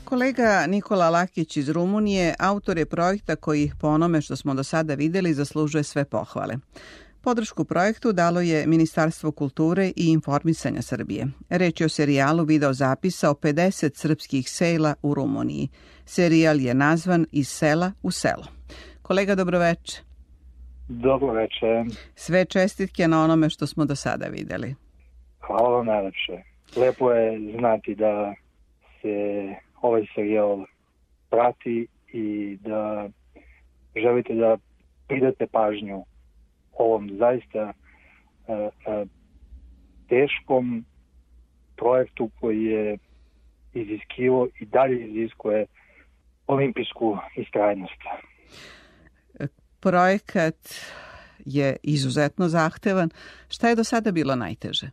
Kolega 0.04 0.66
Nikola 0.66 1.11
Lakić 1.11 1.57
iz 1.57 1.68
Rumunije 1.68 2.35
autor 2.38 2.78
je 2.78 2.87
projekta 2.87 3.37
koji, 3.37 3.72
po 3.81 3.88
onome 3.88 4.20
što 4.20 4.37
smo 4.37 4.54
do 4.54 4.64
sada 4.64 4.94
videli, 4.94 5.35
zaslužuje 5.35 5.83
sve 5.83 6.04
pohvale. 6.04 6.57
Podršku 7.20 7.64
projektu 7.64 8.12
dalo 8.12 8.40
je 8.40 8.66
Ministarstvo 8.66 9.33
kulture 9.33 9.92
i 9.96 10.07
informisanja 10.07 10.83
Srbije. 10.83 11.26
Reč 11.48 11.81
je 11.81 11.87
o 11.87 11.88
serijalu 11.88 12.44
video 12.44 12.72
zapisa 12.72 13.31
o 13.31 13.35
50 13.35 13.96
srpskih 13.96 14.50
sela 14.50 14.94
u 15.02 15.14
Rumuniji. 15.14 15.68
Serijal 16.07 16.61
je 16.61 16.74
nazvan 16.74 17.26
Iz 17.33 17.48
sela 17.48 17.92
u 18.02 18.11
selo. 18.11 18.46
Kolega, 19.02 19.35
dobroveče. 19.35 20.07
Dobro 20.88 21.33
veče. 21.33 21.85
Sve 22.14 22.44
čestitke 22.44 23.09
na 23.09 23.24
onome 23.24 23.51
što 23.51 23.66
smo 23.66 23.85
do 23.85 23.96
sada 23.96 24.27
videli. 24.27 24.74
Hvala 25.40 25.68
vam 25.68 25.87
najlepše. 25.87 26.42
Lepo 26.77 27.11
je 27.11 27.53
znati 27.59 27.94
da 27.94 28.35
se 29.03 29.55
ovaj 29.83 30.07
serijal 30.14 30.64
prati 31.31 31.87
i 32.12 32.57
da 32.61 33.09
želite 33.96 34.35
da 34.35 34.57
pridate 35.09 35.46
pažnju 35.46 36.05
ovom 36.72 37.11
zaista 37.18 37.72
uh, 38.46 38.57
uh, 38.57 39.09
teškom 40.09 40.85
projektu 41.77 42.31
koji 42.40 42.64
je 42.64 42.98
iziskivo 43.74 44.48
i 44.61 44.66
dalje 44.66 45.07
iziskuje 45.07 45.66
olimpijsku 46.46 47.18
istrajnost. 47.37 48.03
Projekat 49.80 50.56
je 51.44 51.76
izuzetno 51.82 52.48
zahtevan. 52.48 53.10
Šta 53.48 53.68
je 53.68 53.76
do 53.76 53.84
sada 53.84 54.12
bilo 54.12 54.34
najteže? 54.36 54.90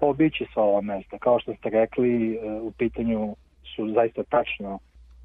Obići 0.00 0.46
sva 0.52 0.62
ova 0.62 0.80
mesta. 0.80 1.18
Kao 1.18 1.40
što 1.40 1.54
ste 1.54 1.70
rekli, 1.70 2.34
e, 2.34 2.60
u 2.60 2.72
pitanju 2.72 3.36
su 3.76 3.92
zaista 3.94 4.22
tačno 4.22 4.78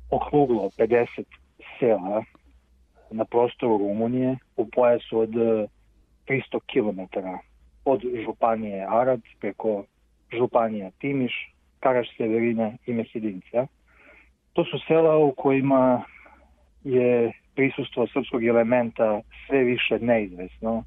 okruglo 0.09 0.69
50 0.77 1.23
sela 1.79 2.23
na 3.11 3.25
prostoru 3.25 3.77
Rumunije 3.77 4.37
u 4.57 4.69
pojasu 4.69 5.19
od 5.19 5.29
300 5.29 5.67
km 6.71 7.19
od 7.85 8.01
Županije 8.25 8.85
Arad 8.89 9.21
preko 9.39 9.83
Županija 10.37 10.91
Timiš, 10.99 11.53
Karaš 11.79 12.07
Severina 12.17 12.71
i 12.85 12.93
Mehedinca. 12.93 13.67
To 14.53 14.63
su 14.63 14.79
sela 14.87 15.17
u 15.17 15.33
kojima 15.37 16.03
je 16.83 17.31
prisustvo 17.55 18.07
srpskog 18.07 18.45
elementa 18.45 19.21
sve 19.47 19.63
više 19.63 19.99
neizvesno 19.99 20.83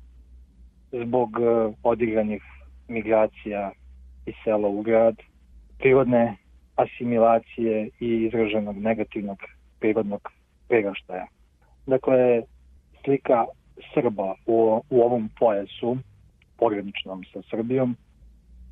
zbog 0.93 1.31
e, 1.41 1.73
odigranih 1.83 2.43
migracija 2.89 3.73
iz 4.27 4.35
sela 4.45 4.69
u 4.69 4.83
grad, 4.83 5.17
prirodne 5.79 6.37
asimilacije 6.77 7.91
i 8.01 8.25
izraženog 8.25 8.77
negativnog 8.77 9.39
prirodnog 9.81 10.21
priraštaja. 10.69 11.27
Dakle, 11.87 12.43
slika 13.05 13.45
Srba 13.95 14.35
u, 14.47 14.83
u 14.91 15.01
ovom 15.03 15.31
pojasu, 15.39 15.97
pograničnom 16.59 17.25
sa 17.33 17.41
Srbijom, 17.51 17.97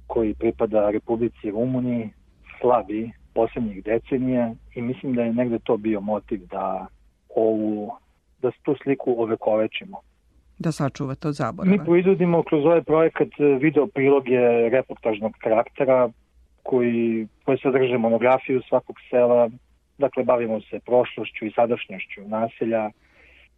koji 0.06 0.34
pripada 0.34 0.90
Republici 0.90 1.50
Rumuniji, 1.50 2.10
slabi 2.60 3.10
poslednjih 3.34 3.84
decenija 3.84 4.54
i 4.74 4.82
mislim 4.82 5.14
da 5.14 5.22
je 5.22 5.32
negde 5.32 5.58
to 5.58 5.76
bio 5.76 6.00
motiv 6.00 6.46
da 6.50 6.86
ovu, 7.36 7.92
da 8.42 8.50
tu 8.62 8.76
sliku 8.82 9.14
ovekovečimo. 9.18 10.00
Da 10.58 10.72
sačuvate 10.72 11.28
od 11.28 11.34
zaborava. 11.34 11.76
Mi 11.76 11.84
proizvodimo 11.84 12.42
kroz 12.42 12.64
ovaj 12.64 12.82
projekat 12.82 13.28
video 13.60 13.86
priloge 13.86 14.38
reportažnog 14.70 15.32
karaktera 15.38 16.10
koji, 16.62 17.28
koji 17.44 17.58
sadrže 17.58 17.98
monografiju 17.98 18.62
svakog 18.68 18.96
sela, 19.10 19.50
dakle 19.98 20.24
bavimo 20.24 20.60
se 20.60 20.80
prošlošću 20.86 21.46
i 21.46 21.52
sadašnjošću 21.56 22.20
naselja 22.26 22.90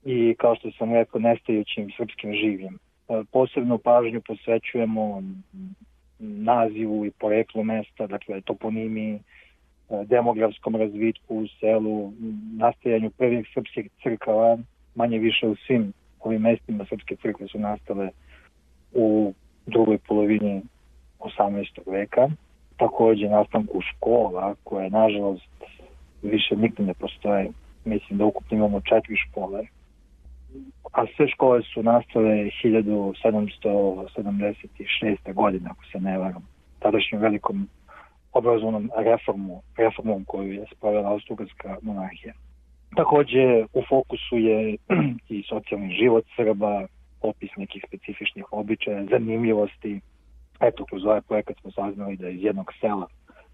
i 0.04 0.34
kao 0.38 0.54
što 0.56 0.70
sam 0.78 0.92
rekao 0.92 1.20
nestajućim 1.20 1.90
srpskim 1.96 2.32
življem. 2.32 2.78
Posebnu 3.32 3.78
pažnju 3.78 4.20
posvećujemo 4.20 5.22
nazivu 6.18 7.06
i 7.06 7.10
poreklu 7.10 7.64
mesta, 7.64 8.06
dakle 8.06 8.40
toponimi, 8.40 9.20
demografskom 10.06 10.76
razvitku 10.76 11.36
u 11.36 11.46
selu, 11.60 12.12
nastajanju 12.56 13.10
prvih 13.10 13.48
srpskih 13.54 13.90
crkava, 14.02 14.58
manje 14.94 15.18
više 15.18 15.46
u 15.46 15.56
svim 15.56 15.92
ovim 16.20 16.42
mestima 16.42 16.84
srpske 16.88 17.16
crkve 17.16 17.48
su 17.48 17.58
nastale 17.58 18.10
u 18.92 19.34
drugoj 19.66 19.98
polovini 19.98 20.62
18. 21.18 21.64
veka. 21.86 22.28
Takođe 22.76 23.28
nastanku 23.28 23.80
škola 23.80 24.54
koje 24.64 24.90
nažalost 24.90 25.48
više 26.22 26.56
nigde 26.56 26.82
ne 26.82 26.94
postoje. 26.94 27.50
Mislim 27.84 28.18
da 28.18 28.24
ukupno 28.24 28.56
imamo 28.56 28.80
četiri 28.80 29.16
škole. 29.16 29.66
A 30.92 31.06
sve 31.16 31.28
škole 31.28 31.62
su 31.62 31.82
nastale 31.82 32.50
1776. 32.64 35.34
godine, 35.34 35.70
ako 35.70 35.84
se 35.92 36.00
ne 36.00 36.18
varam, 36.18 36.48
tadašnjom 36.78 37.22
velikom 37.22 37.68
obrazovnom 38.38 38.90
reformu, 38.96 39.62
reformom 39.76 40.24
koju 40.24 40.52
je 40.52 40.64
spravila 40.76 41.10
Austro-Ugarska 41.10 41.76
monarhija. 41.82 42.34
Takođe, 42.96 43.64
u 43.72 43.82
fokusu 43.88 44.36
je 44.36 44.76
i 45.36 45.42
socijalni 45.48 45.94
život 45.94 46.24
Srba, 46.36 46.86
opis 47.20 47.50
nekih 47.56 47.84
specifičnih 47.86 48.44
običaja, 48.50 49.06
zanimljivosti. 49.10 50.00
Eto, 50.60 50.84
kroz 50.84 51.04
ovaj 51.04 51.20
projekat 51.20 51.56
smo 51.60 51.70
saznali 51.70 52.16
da 52.16 52.28
iz 52.28 52.42
jednog 52.42 52.72
sela, 52.80 53.06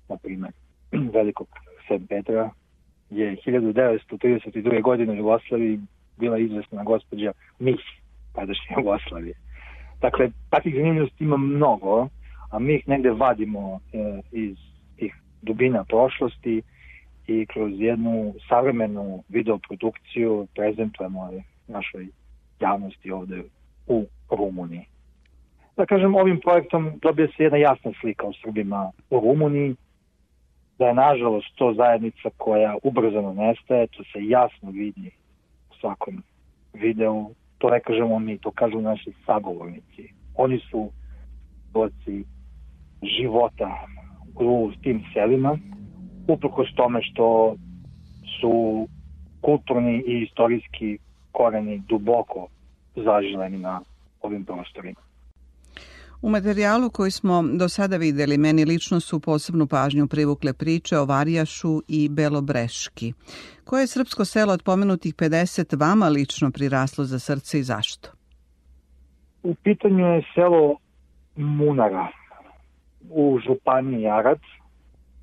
na 0.09 0.17
primer, 0.17 0.51
velikog 1.19 1.49
St. 1.87 2.09
Petra, 2.09 2.51
je 3.11 3.37
1932. 3.47 4.83
godine 4.83 5.13
u 5.13 5.17
Jugoslaviji 5.17 5.81
bila 6.19 6.39
izvesna 6.39 6.85
gospođa 6.85 7.33
Mis, 7.59 7.81
tadašnje 8.35 8.77
Jugoslavije. 8.77 9.35
Dakle, 10.01 10.31
takvih 10.51 10.75
zanimljivosti 10.75 11.25
ima 11.25 11.37
mnogo, 11.37 12.09
a 12.51 12.59
mi 12.59 12.75
ih 12.75 12.89
negde 12.89 13.11
vadimo 13.11 13.81
e, 13.93 14.21
iz 14.33 14.57
dubina 15.43 15.85
prošlosti 15.85 16.63
i 17.27 17.47
kroz 17.47 17.73
jednu 17.75 18.35
savremenu 18.49 19.23
videoprodukciju 19.29 20.47
prezentujemo 20.55 21.31
našoj 21.69 22.07
javnosti 22.61 23.11
ovde 23.11 23.43
u 23.87 24.07
Rumuniji. 24.31 24.85
Da 25.77 25.87
kažem, 25.87 26.15
ovim 26.15 26.41
projektom 26.41 26.93
dobije 27.03 27.29
se 27.29 27.43
jedna 27.43 27.59
jasna 27.59 27.93
slika 28.01 28.27
o 28.27 28.33
Srbima 28.43 28.91
u 29.11 29.21
Rumuniji, 29.21 29.77
da 30.79 30.87
je 30.87 30.95
nažalost 30.95 31.47
to 31.55 31.75
zajednica 31.75 32.31
koja 32.37 32.77
ubrzano 32.83 33.35
nestaje, 33.35 33.87
to 33.87 34.03
se 34.05 34.19
jasno 34.29 34.71
vidi 34.71 35.11
u 35.71 35.75
svakom 35.81 36.23
videu, 36.73 37.31
to 37.59 37.71
ne 37.71 37.81
kažemo 37.81 38.19
mi, 38.19 38.39
to 38.39 38.51
kažu 38.51 38.81
naši 38.81 39.13
sagovornici. 39.27 40.09
Oni 40.37 40.61
su 40.71 40.91
boci 41.73 42.25
života 43.03 43.87
u 44.35 44.71
tim 44.83 45.03
selima, 45.15 45.59
uprkos 46.29 46.69
tome 46.77 47.01
što 47.03 47.57
su 48.41 48.87
kulturni 49.41 50.05
i 50.07 50.23
istorijski 50.23 50.99
koreni 51.33 51.83
duboko 51.89 52.47
zažileni 52.97 53.59
na 53.59 53.81
ovim 54.23 54.45
prostorima. 54.45 55.01
U 56.23 56.31
materijalu 56.31 56.91
koji 56.91 57.11
smo 57.11 57.43
do 57.43 57.69
sada 57.69 57.97
videli, 57.97 58.39
meni 58.39 58.65
lično 58.65 59.01
su 59.01 59.21
posebnu 59.21 59.67
pažnju 59.67 60.07
privukle 60.07 60.53
priče 60.53 60.99
o 60.99 61.05
Varijašu 61.05 61.83
i 61.89 62.09
Belobreški. 62.09 63.13
Koje 63.65 63.81
je 63.81 63.87
srpsko 63.87 64.25
selo 64.25 64.53
od 64.53 64.63
pomenutih 64.63 65.15
50 65.15 65.81
vama 65.81 66.09
lično 66.09 66.51
priraslo 66.51 67.05
za 67.05 67.19
srce 67.19 67.59
i 67.59 67.63
zašto? 67.63 68.09
U 69.43 69.55
pitanju 69.55 70.07
je 70.07 70.23
selo 70.35 70.77
Munara 71.37 72.22
u 73.11 73.39
Županiji 73.47 74.09
Arad, 74.09 74.41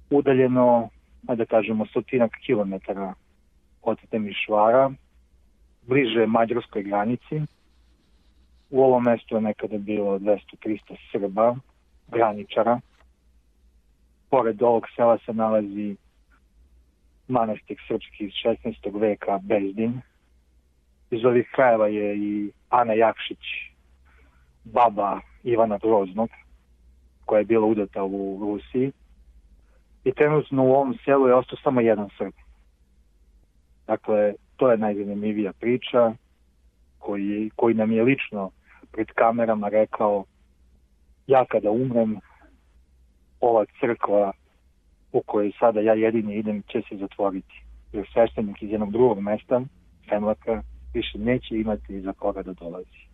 udaljeno, 0.09 0.89
da 1.21 1.45
kažemo, 1.45 1.85
stotinak 1.85 2.31
kilometara 2.45 3.13
od 3.81 3.97
Temišvara, 4.09 4.91
bliže 5.87 6.25
mađarskoj 6.25 6.83
granici. 6.83 7.41
U 8.69 8.83
ovom 8.83 9.03
mestu 9.03 9.35
je 9.35 9.41
nekada 9.41 9.77
bilo 9.77 10.19
200-300 10.19 10.95
Srba, 11.11 11.55
graničara. 12.07 12.79
Pored 14.29 14.61
ovog 14.61 14.85
sela 14.95 15.17
se 15.25 15.33
nalazi 15.33 15.95
manastik 17.27 17.79
srpski 17.87 18.25
iz 18.25 18.31
16. 18.31 18.99
veka 18.99 19.39
Bezdin. 19.43 20.01
Iz 21.11 21.25
ovih 21.25 21.49
krajeva 21.55 21.87
je 21.87 22.17
i 22.17 22.51
Ana 22.69 22.93
Jakšić, 22.93 23.39
baba 24.63 25.19
Ivana 25.43 25.77
Groznog, 25.77 26.29
koja 27.29 27.39
je 27.39 27.45
bila 27.45 27.65
udata 27.65 28.03
u 28.03 28.37
Rusiji 28.41 28.91
i 30.03 30.11
trenutno 30.13 30.63
u 30.63 30.71
ovom 30.71 30.97
selu 31.05 31.27
je 31.27 31.35
ostao 31.35 31.57
samo 31.63 31.81
jedan 31.81 32.09
Srb. 32.17 32.33
Dakle, 33.87 34.33
to 34.57 34.71
je 34.71 34.77
najzanimljivija 34.77 35.53
priča 35.53 36.13
koji, 36.99 37.49
koji 37.55 37.73
nam 37.73 37.91
je 37.91 38.03
lično 38.03 38.51
pred 38.91 39.07
kamerama 39.15 39.69
rekao 39.69 40.25
ja 41.27 41.45
kada 41.45 41.71
umrem 41.71 42.19
ova 43.39 43.65
crkva 43.79 44.31
u 45.11 45.21
kojoj 45.21 45.51
sada 45.59 45.79
ja 45.79 45.93
jedini 45.93 46.35
idem 46.35 46.61
će 46.61 46.81
se 46.89 46.97
zatvoriti. 46.97 47.63
Jer 47.93 48.09
sveštenik 48.13 48.61
iz 48.61 48.71
jednog 48.71 48.91
drugog 48.91 49.19
mesta, 49.19 49.61
Femlaka, 50.09 50.61
više 50.93 51.17
neće 51.17 51.55
imati 51.55 52.01
za 52.01 52.13
koga 52.13 52.43
da 52.43 52.53
dolazi. 52.53 53.08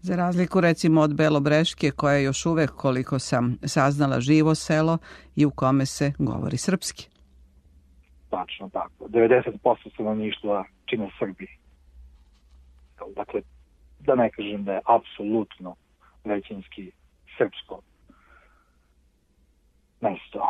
Za 0.00 0.16
razliku 0.16 0.60
recimo 0.60 1.00
od 1.00 1.14
Belobreške 1.14 1.90
koja 1.90 2.14
je 2.14 2.24
još 2.24 2.46
uvek 2.46 2.70
koliko 2.70 3.18
sam 3.18 3.56
saznala 3.62 4.20
živo 4.20 4.54
selo 4.54 4.98
i 5.36 5.46
u 5.46 5.50
kome 5.50 5.86
se 5.86 6.12
govori 6.18 6.56
srpski. 6.56 7.08
Tačno 8.30 8.68
tako. 8.68 9.04
90% 9.08 9.92
stanovništva 9.94 10.64
čine 10.84 11.10
Srbi. 11.18 11.46
Dakle, 13.16 13.40
da 14.00 14.14
ne 14.14 14.30
kažem 14.30 14.64
da 14.64 14.72
je 14.72 14.80
apsolutno 14.86 15.76
većinski 16.24 16.90
srpsko 17.38 17.80
mesto 20.00 20.42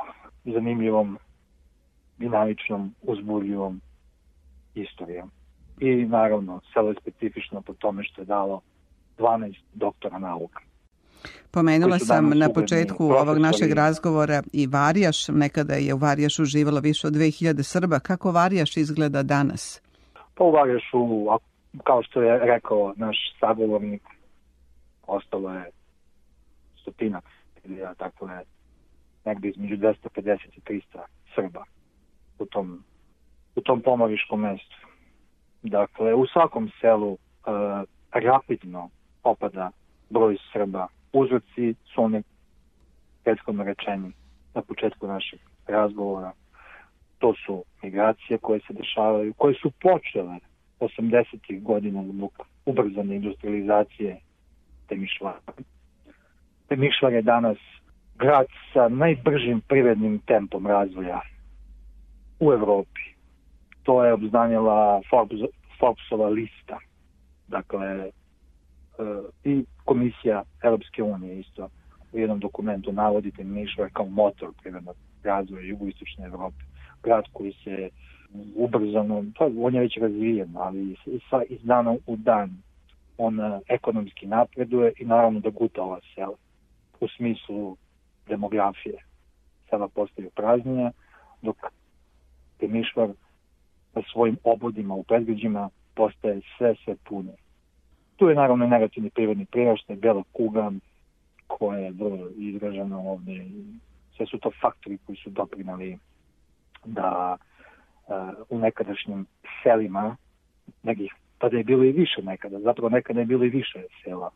zanimljivom, 0.45 1.19
dinamičnom, 2.19 2.95
uzburljivom 3.03 3.81
istorijom. 4.75 5.31
I 5.81 6.07
naravno, 6.07 6.61
selo 6.73 6.89
je 6.89 6.95
specifično 7.01 7.61
po 7.61 7.75
tome 7.75 8.05
što 8.05 8.21
je 8.21 8.27
dalo 8.27 8.61
12 9.19 9.55
doktora 9.75 10.19
nauka. 10.19 10.61
Pomenula 11.51 11.99
sam 11.99 12.31
na 12.39 12.49
početku 12.55 13.05
ovog 13.05 13.39
našeg 13.39 13.73
razgovora 13.73 14.43
i 14.53 14.67
Varijaš. 14.67 15.29
Nekada 15.29 15.75
je 15.75 15.95
u 15.95 15.99
Varijašu 15.99 16.45
živalo 16.45 16.81
više 16.81 17.07
od 17.07 17.13
2000 17.13 17.63
Srba. 17.63 17.99
Kako 17.99 18.31
Varijaš 18.31 18.77
izgleda 18.77 19.23
danas? 19.23 19.83
Pa 20.35 20.45
u 20.45 20.51
Varijašu, 20.51 21.27
kao 21.85 22.03
što 22.03 22.23
je 22.23 22.39
rekao 22.39 22.95
naš 22.97 23.17
sagovornik, 23.41 24.03
ostalo 25.07 25.55
je 25.55 25.71
stotinak, 26.83 27.25
ja, 27.69 27.95
tako 27.95 28.29
je 28.29 28.41
negde 29.25 29.49
između 29.49 29.77
250 29.77 30.39
i 30.57 30.61
300 30.61 30.99
Srba 31.35 31.65
u 32.39 32.47
tom, 32.47 32.85
u 33.57 33.61
tom 33.61 33.81
pomoriškom 33.81 34.41
mestu. 34.41 34.77
Dakle, 35.63 36.15
u 36.15 36.27
svakom 36.27 36.71
selu 36.81 37.13
uh, 37.13 37.19
rapidno 38.13 38.91
opada 39.23 39.71
broj 40.11 40.37
Srba. 40.53 40.87
Uzroci 41.13 41.75
su 41.95 42.03
one 42.03 42.23
prethodno 43.25 43.65
rečeni 43.65 44.13
na 44.55 44.63
početku 44.63 45.07
našeg 45.07 45.41
razgovora. 45.67 46.33
To 47.19 47.35
su 47.47 47.65
migracije 47.83 48.39
koje 48.39 48.61
se 48.61 48.73
dešavaju, 48.73 49.35
koje 49.35 49.55
su 49.55 49.71
počele 49.71 50.39
80. 50.81 51.63
godina 51.63 52.05
zbog 52.05 52.33
ubrzane 52.67 53.17
industrializacije 53.17 54.21
Temišvara. 54.89 55.41
Temišvar 56.69 57.13
je 57.13 57.23
danas 57.23 57.59
grad 58.19 58.47
sa 58.73 58.89
najbržim 58.89 59.61
privrednim 59.61 60.19
tempom 60.19 60.67
razvoja 60.67 61.21
u 62.41 62.53
Evropi. 62.53 63.01
To 63.83 64.05
je 64.05 64.13
obznanjala 64.13 65.01
Forbes, 65.11 65.41
Forbesova 65.79 66.29
lista. 66.29 66.79
Dakle, 67.49 68.11
i 69.45 69.65
komisija 69.85 70.43
Europske 70.63 71.03
unije 71.03 71.41
isto 71.41 71.69
u 72.13 72.19
jednom 72.19 72.39
dokumentu 72.39 72.93
navodite 72.93 73.45
Nišvar 73.45 73.91
kao 73.93 74.07
motor 74.07 74.53
privrednog 74.63 74.97
razvoja 75.25 75.67
jugoistočne 75.67 76.25
Evrope. 76.25 76.65
Grad 77.03 77.25
koji 77.33 77.53
se 77.65 77.91
ubrzano, 78.57 79.25
to, 79.35 79.51
on 79.61 79.75
je 79.75 79.81
već 79.81 79.97
razvijen, 79.97 80.57
ali 80.57 80.97
sa, 81.31 81.43
iz 81.49 81.61
dana 81.63 81.97
u 82.07 82.17
dan 82.17 82.51
on 83.19 83.41
e, 83.41 83.61
ekonomski 83.69 84.27
napreduje 84.27 84.93
i 84.99 85.05
naravno 85.05 85.41
da 85.41 85.51
guta 85.51 85.83
ova 85.83 86.01
sela 86.15 86.37
u 87.01 87.09
smislu 87.09 87.77
demografije. 88.29 89.05
Sada 89.71 89.89
postaju 89.89 90.31
praznije, 90.31 90.91
dok 91.43 91.57
Temišvar 92.59 93.09
na 93.95 94.03
svojim 94.13 94.37
obodima 94.45 94.95
u 94.95 95.03
predgrađima 95.03 95.71
postaje 95.95 96.41
sve, 96.59 96.75
sve 96.85 96.97
pune. 97.09 97.33
Tu 98.19 98.29
je 98.29 98.35
naravno 98.35 98.67
negativni 98.67 99.11
prirodni 99.11 99.47
priraštaj, 99.47 99.97
bela 99.97 100.23
kuga, 100.33 100.73
koja 101.47 101.79
je 101.79 101.91
vrlo 101.91 102.29
izražena 102.37 102.99
ovde. 102.99 103.47
Sve 104.17 104.27
su 104.27 104.39
to 104.39 104.51
faktori 104.61 104.99
koji 105.07 105.17
su 105.17 105.31
doprinali 105.31 105.99
da 106.85 107.37
uh, 107.37 108.15
u 108.49 108.59
nekadašnjim 108.59 109.27
selima, 109.63 110.17
nekih, 110.83 111.15
pa 111.39 111.49
da 111.49 111.57
je 111.57 111.65
bilo 111.65 111.85
i 111.85 111.93
više 111.93 112.23
nekada, 112.23 112.61
zapravo 112.61 112.89
nekada 112.89 113.21
je 113.21 113.27
bilo 113.27 113.45
i 113.45 113.49
više 113.49 113.83
sela 114.05 114.31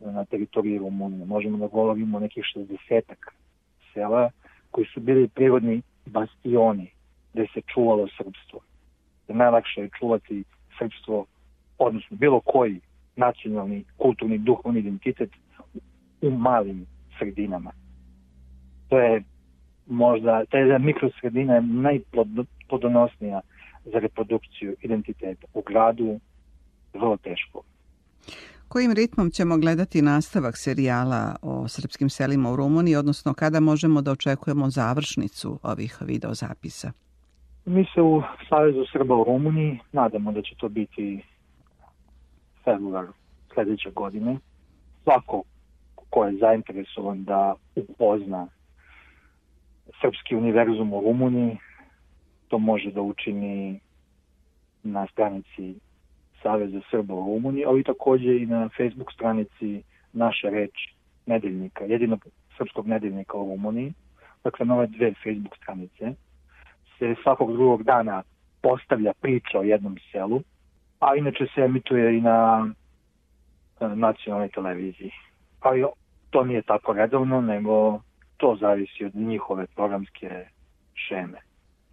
na 0.00 0.24
teritoriji 0.24 0.78
Rumunije. 0.78 1.26
Možemo 1.26 1.58
da 1.58 1.66
govorimo 1.66 2.16
o 2.16 2.20
nekih 2.20 2.44
60 2.56 3.02
sela 3.94 4.30
koji 4.70 4.86
su 4.86 5.00
bili 5.00 5.28
prirodni 5.28 5.82
bastioni 6.06 6.90
gde 7.32 7.46
se 7.54 7.60
čuvalo 7.74 8.08
srpstvo. 8.16 8.60
Najlakše 9.28 9.80
je 9.80 9.90
čuvati 9.98 10.44
srpstvo, 10.78 11.26
odnosno 11.78 12.16
bilo 12.16 12.40
koji 12.40 12.80
nacionalni, 13.16 13.84
kulturni, 13.96 14.38
duhovni 14.38 14.80
identitet 14.80 15.30
u 16.22 16.30
malim 16.30 16.86
sredinama. 17.18 17.72
To 18.88 18.98
je 18.98 19.22
možda, 19.86 20.44
ta 20.50 20.58
je 20.58 20.78
mikrosredina 20.78 21.54
je 21.54 21.62
najplodonosnija 21.62 23.40
za 23.84 23.98
reprodukciju 23.98 24.76
identiteta. 24.82 25.46
U 25.54 25.62
gradu 25.62 26.20
vrlo 26.94 27.16
teško. 27.16 27.62
Kojim 28.68 28.92
ritmom 28.92 29.30
ćemo 29.30 29.58
gledati 29.58 30.02
nastavak 30.02 30.56
serijala 30.56 31.36
o 31.42 31.68
srpskim 31.68 32.10
selima 32.10 32.50
u 32.50 32.56
Rumuniji, 32.56 32.96
odnosno 32.96 33.34
kada 33.34 33.60
možemo 33.60 34.02
da 34.02 34.12
očekujemo 34.12 34.70
završnicu 34.70 35.58
ovih 35.62 35.98
videozapisa? 36.00 36.92
Mi 37.66 37.84
se 37.94 38.02
u 38.02 38.22
Savezu 38.48 38.84
Srba 38.92 39.14
u 39.16 39.24
Rumuniji 39.24 39.78
nadamo 39.92 40.32
da 40.32 40.42
će 40.42 40.54
to 40.56 40.68
biti 40.68 41.22
februar 42.64 43.06
sledeće 43.54 43.90
godine. 43.90 44.38
Svako 45.02 45.42
ko 46.10 46.24
je 46.24 46.36
zainteresovan 46.36 47.24
da 47.24 47.54
upozna 47.76 48.46
srpski 50.00 50.36
univerzum 50.36 50.92
u 50.92 51.00
Rumuniji, 51.00 51.58
to 52.48 52.58
može 52.58 52.90
da 52.90 53.00
učini 53.02 53.80
na 54.82 55.06
stranici 55.06 55.74
Saveza 56.42 56.80
Srba 56.90 57.14
u 57.14 57.26
Rumuniji, 57.26 57.64
ali 57.64 57.84
takođe 57.84 58.36
i 58.36 58.46
na 58.46 58.68
Facebook 58.76 59.12
stranici 59.12 59.82
Naša 60.12 60.48
reč 60.48 60.72
nedeljnika, 61.26 61.84
jedinog 61.84 62.26
srpskog 62.58 62.86
nedeljnika 62.86 63.38
u 63.38 63.48
Rumuniji. 63.48 63.92
Dakle, 64.44 64.66
na 64.66 64.74
ove 64.74 64.86
dve 64.86 65.14
Facebook 65.14 65.56
stranice 65.56 66.14
se 66.98 67.14
svakog 67.22 67.52
drugog 67.52 67.82
dana 67.82 68.22
postavlja 68.62 69.12
priča 69.20 69.58
o 69.58 69.62
jednom 69.62 69.96
selu, 70.12 70.42
a 70.98 71.16
inače 71.16 71.46
se 71.54 71.60
emituje 71.60 72.18
i 72.18 72.20
na 72.20 72.68
nacionalnoj 73.80 74.48
televiziji. 74.48 75.10
Ali 75.60 75.84
to 76.30 76.44
nije 76.44 76.62
tako 76.62 76.92
redovno, 76.92 77.40
nego 77.40 78.00
to 78.36 78.56
zavisi 78.60 79.04
od 79.04 79.14
njihove 79.14 79.66
programske 79.66 80.46
šeme. 80.94 81.38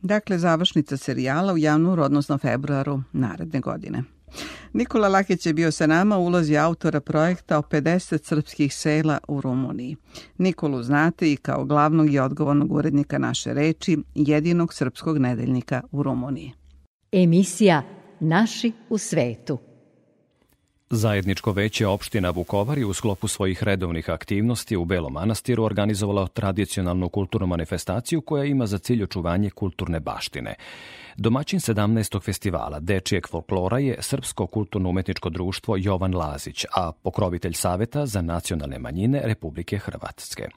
Dakle, 0.02 0.38
završnica 0.38 0.98
serijala 0.98 1.54
u 1.54 1.58
januaru, 1.58 2.04
odnosno 2.04 2.38
februaru 2.38 3.00
naredne 3.14 3.60
godine. 3.60 4.04
Nikola 4.74 5.08
Lakić 5.08 5.46
je 5.46 5.54
bio 5.54 5.72
sa 5.72 5.88
nama 5.88 6.18
u 6.18 6.26
ulozi 6.26 6.58
autora 6.58 7.02
projekta 7.02 7.58
o 7.58 7.62
50 7.62 8.24
srpskih 8.24 8.74
sela 8.74 9.18
u 9.28 9.42
Rumuniji. 9.42 9.96
Nikolu 10.38 10.84
znate 10.84 11.32
i 11.32 11.38
kao 11.38 11.66
glavnog 11.66 12.14
i 12.14 12.20
odgovornog 12.20 12.72
urednika 12.72 13.18
naše 13.18 13.54
reči, 13.54 13.98
jedinog 14.16 14.74
srpskog 14.74 15.18
nedeljnika 15.18 15.82
u 15.92 16.04
Rumuniji. 16.04 16.52
Emisija 17.12 17.82
Naši 18.24 18.72
u 18.90 18.98
svetu. 18.98 19.58
Zajedničko 20.90 21.52
veće 21.52 21.88
opština 21.88 22.30
Vukovar 22.30 22.78
je 22.78 22.86
u 22.86 22.94
sklopu 22.94 23.28
svojih 23.28 23.64
redovnih 23.64 24.10
aktivnosti 24.10 24.78
u 24.78 24.86
Belom 24.86 25.14
Manastiru 25.14 25.64
organizovala 25.64 26.28
tradicionalnu 26.28 27.10
kulturnu 27.10 27.48
manifestaciju 27.48 28.22
koja 28.22 28.46
ima 28.46 28.66
za 28.66 28.78
cilj 28.78 29.04
očuvanje 29.04 29.50
kulturne 29.50 30.00
baštine. 30.00 30.56
Domaćin 31.18 31.60
17. 31.60 32.22
festivala 32.22 32.80
Dečijeg 32.80 33.28
folklora 33.28 33.80
je 33.80 33.98
Srpsko 34.00 34.48
kulturno-umetničko 34.48 35.30
društvo 35.30 35.76
Jovan 35.80 36.16
Lazić, 36.16 36.66
a 36.76 36.92
pokrovitelj 36.92 37.54
Saveta 37.54 38.06
za 38.06 38.22
nacionalne 38.22 38.80
manjine 38.80 39.22
Republike 39.24 39.78
Hrvatske. 39.78 40.48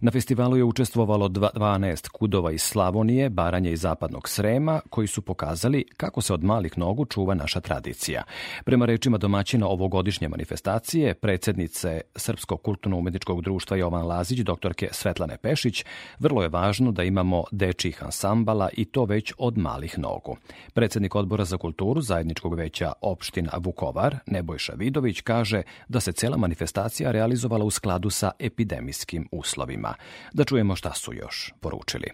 Na 0.00 0.10
festivalu 0.10 0.56
je 0.56 0.64
učestvovalo 0.64 1.28
12 1.28 2.08
kudova 2.08 2.52
iz 2.52 2.62
Slavonije, 2.62 3.28
Baranje 3.28 3.72
i 3.72 3.76
Zapadnog 3.76 4.28
Srema, 4.28 4.80
koji 4.90 5.06
su 5.06 5.22
pokazali 5.22 5.84
kako 5.96 6.20
se 6.20 6.34
od 6.34 6.44
malih 6.44 6.78
nogu 6.78 7.04
čuva 7.04 7.34
naša 7.34 7.60
tradicija. 7.60 8.22
Prema 8.64 8.86
rečima 8.86 9.18
domaćina 9.18 9.68
ovogodišnje 9.68 10.28
manifestacije, 10.28 11.14
predsednice 11.14 12.00
Srpskog 12.16 12.62
kulturno-umetničkog 12.62 13.42
društva 13.42 13.76
Jovan 13.76 14.06
Lazić, 14.06 14.38
doktorke 14.38 14.88
Svetlane 14.92 15.36
Pešić, 15.36 15.84
vrlo 16.18 16.42
je 16.42 16.48
važno 16.48 16.92
da 16.92 17.02
imamo 17.02 17.44
dečih 17.50 18.04
ansambala 18.04 18.68
i 18.72 18.84
to 18.84 19.04
već 19.04 19.32
od 19.38 19.58
malih 19.58 19.98
nogu. 19.98 20.36
Predsednik 20.74 21.14
odbora 21.14 21.44
za 21.44 21.56
kulturu 21.56 22.00
zajedničkog 22.00 22.54
veća 22.54 22.92
opština 23.00 23.52
Vukovar, 23.56 24.16
Nebojša 24.26 24.72
Vidović, 24.72 25.20
kaže 25.20 25.62
da 25.88 26.00
se 26.00 26.12
cela 26.12 26.36
manifestacija 26.36 27.12
realizovala 27.12 27.64
u 27.64 27.70
skladu 27.70 28.10
sa 28.10 28.30
epidemijskim 28.38 29.28
uslovima 29.32 29.87
ljudima. 29.88 30.32
Da 30.32 30.44
čujemo 30.44 30.76
šta 30.76 30.92
su 30.94 31.12
još 31.14 31.52
poručili. 31.60 32.10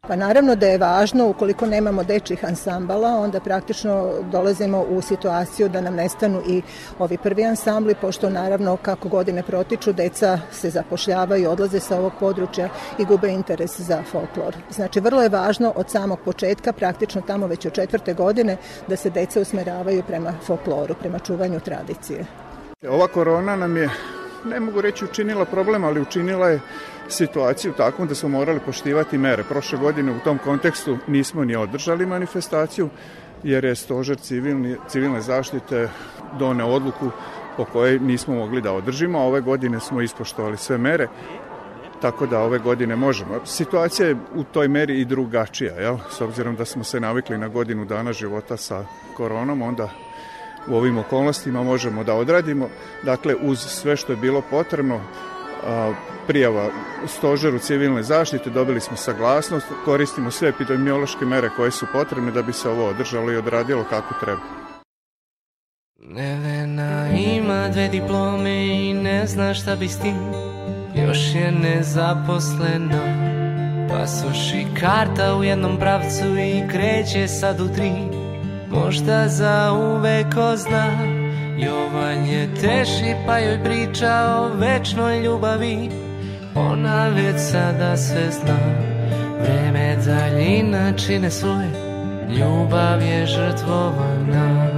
Pa 0.00 0.16
naravno 0.16 0.54
da 0.54 0.66
je 0.66 0.78
važno, 0.78 1.26
ukoliko 1.28 1.66
nemamo 1.66 2.04
dečjih 2.04 2.44
ansambala, 2.44 3.08
onda 3.08 3.40
praktično 3.40 4.12
dolazimo 4.32 4.80
u 4.82 5.02
situaciju 5.02 5.68
da 5.68 5.80
nam 5.80 5.94
nestanu 5.94 6.42
i 6.48 6.62
ovi 6.98 7.18
prvi 7.18 7.44
ansambli, 7.44 7.94
pošto 7.94 8.30
naravno 8.30 8.76
kako 8.76 9.08
godine 9.08 9.42
protiču, 9.42 9.92
deca 9.92 10.38
se 10.52 10.70
zapošljavaju, 10.70 11.50
odlaze 11.50 11.80
sa 11.80 11.98
ovog 11.98 12.12
područja 12.20 12.68
i 12.98 13.04
gube 13.04 13.28
interes 13.28 13.80
za 13.80 14.02
folklor. 14.10 14.56
Znači, 14.70 15.00
vrlo 15.00 15.22
je 15.22 15.28
važno 15.28 15.72
od 15.76 15.90
samog 15.90 16.18
početka, 16.24 16.72
praktično 16.72 17.20
tamo 17.20 17.46
već 17.46 17.66
od 17.66 17.72
četvrte 17.72 18.14
godine, 18.14 18.56
da 18.88 18.96
se 18.96 19.10
deca 19.10 19.40
usmeravaju 19.40 20.02
prema 20.06 20.32
folkloru, 20.46 20.94
prema 20.94 21.18
čuvanju 21.18 21.60
tradicije. 21.60 22.24
Ova 22.88 23.08
korona 23.08 23.56
nam 23.56 23.76
je, 23.76 23.90
ne 24.44 24.60
mogu 24.60 24.80
reći 24.80 25.04
učinila 25.04 25.44
problem, 25.44 25.84
ali 25.84 26.00
učinila 26.00 26.48
je 26.48 26.60
situaciju 27.08 27.72
takvom 27.72 28.08
da 28.08 28.14
smo 28.14 28.28
morali 28.28 28.60
poštivati 28.60 29.18
mere. 29.18 29.44
Prošle 29.44 29.78
godine 29.78 30.12
u 30.12 30.20
tom 30.24 30.38
kontekstu 30.38 30.98
nismo 31.06 31.44
ni 31.44 31.56
održali 31.56 32.06
manifestaciju 32.06 32.88
jer 33.42 33.64
je 33.64 33.74
stožer 33.74 34.16
civilni, 34.16 34.76
civilne 34.88 35.20
zaštite 35.20 35.88
done 36.38 36.64
odluku 36.64 37.10
po 37.56 37.64
kojoj 37.64 37.98
nismo 37.98 38.34
mogli 38.34 38.60
da 38.60 38.72
održimo, 38.72 39.18
a 39.18 39.22
ove 39.22 39.40
godine 39.40 39.80
smo 39.80 40.00
ispoštovali 40.00 40.56
sve 40.56 40.78
mere 40.78 41.08
tako 42.00 42.26
da 42.26 42.40
ove 42.40 42.58
godine 42.58 42.96
možemo. 42.96 43.40
Situacija 43.44 44.08
je 44.08 44.16
u 44.34 44.44
toj 44.44 44.68
meri 44.68 45.00
i 45.00 45.04
drugačija, 45.04 45.74
jel? 45.74 45.96
s 46.10 46.20
obzirom 46.20 46.56
da 46.56 46.64
smo 46.64 46.84
se 46.84 47.00
navikli 47.00 47.38
na 47.38 47.48
godinu 47.48 47.84
dana 47.84 48.12
života 48.12 48.56
sa 48.56 48.84
koronom, 49.16 49.62
onda 49.62 49.88
u 50.68 50.76
ovim 50.76 50.98
okolnostima 50.98 51.62
možemo 51.62 52.04
da 52.04 52.14
odradimo. 52.14 52.68
Dakle, 53.02 53.34
uz 53.42 53.58
sve 53.58 53.96
što 53.96 54.12
je 54.12 54.16
bilo 54.16 54.42
potrebno, 54.50 55.00
prijava 56.26 56.68
stožeru 57.06 57.58
civilne 57.58 58.02
zaštite, 58.02 58.50
dobili 58.50 58.80
smo 58.80 58.96
saglasnost, 58.96 59.66
koristimo 59.84 60.30
sve 60.30 60.48
epidemiološke 60.48 61.24
mere 61.24 61.50
koje 61.56 61.70
su 61.70 61.86
potrebne 61.92 62.30
da 62.30 62.42
bi 62.42 62.52
se 62.52 62.68
ovo 62.68 62.88
održalo 62.88 63.32
i 63.32 63.36
odradilo 63.36 63.84
kako 63.90 64.14
treba. 64.20 64.40
Nevena 66.00 67.08
ima 67.08 67.68
dve 67.68 67.88
diplome 67.88 68.66
i 68.66 68.94
ne 68.94 69.26
zna 69.26 69.54
šta 69.54 69.76
bi 69.76 69.88
s 69.88 70.00
tim 70.00 70.16
Još 70.94 71.18
je 71.34 71.52
nezaposlena 71.52 73.02
Pasoš 73.90 74.52
i 74.54 74.80
karta 74.80 75.36
u 75.36 75.44
jednom 75.44 75.78
pravcu 75.78 76.24
i 76.38 76.68
kreće 76.70 77.28
sad 77.28 77.60
u 77.60 77.68
tri 77.74 77.92
Možda 78.70 79.28
za 79.28 79.72
uvek 79.72 80.36
Jovan 81.58 82.26
je 82.26 82.54
teši 82.60 83.14
pa 83.26 83.38
joj 83.38 83.64
priča 83.64 84.36
o 84.38 84.48
večnoj 84.56 85.20
ljubavi. 85.20 85.90
Ona 86.54 87.08
već 87.08 87.40
sada 87.50 87.96
sve 87.96 88.30
zna. 88.30 88.58
Vreme 89.42 89.96
daljina 90.06 90.92
čine 90.92 91.30
svoje 91.30 91.68
Ljubav 92.28 93.02
je 93.02 93.26
žrtvovana. 93.26 94.68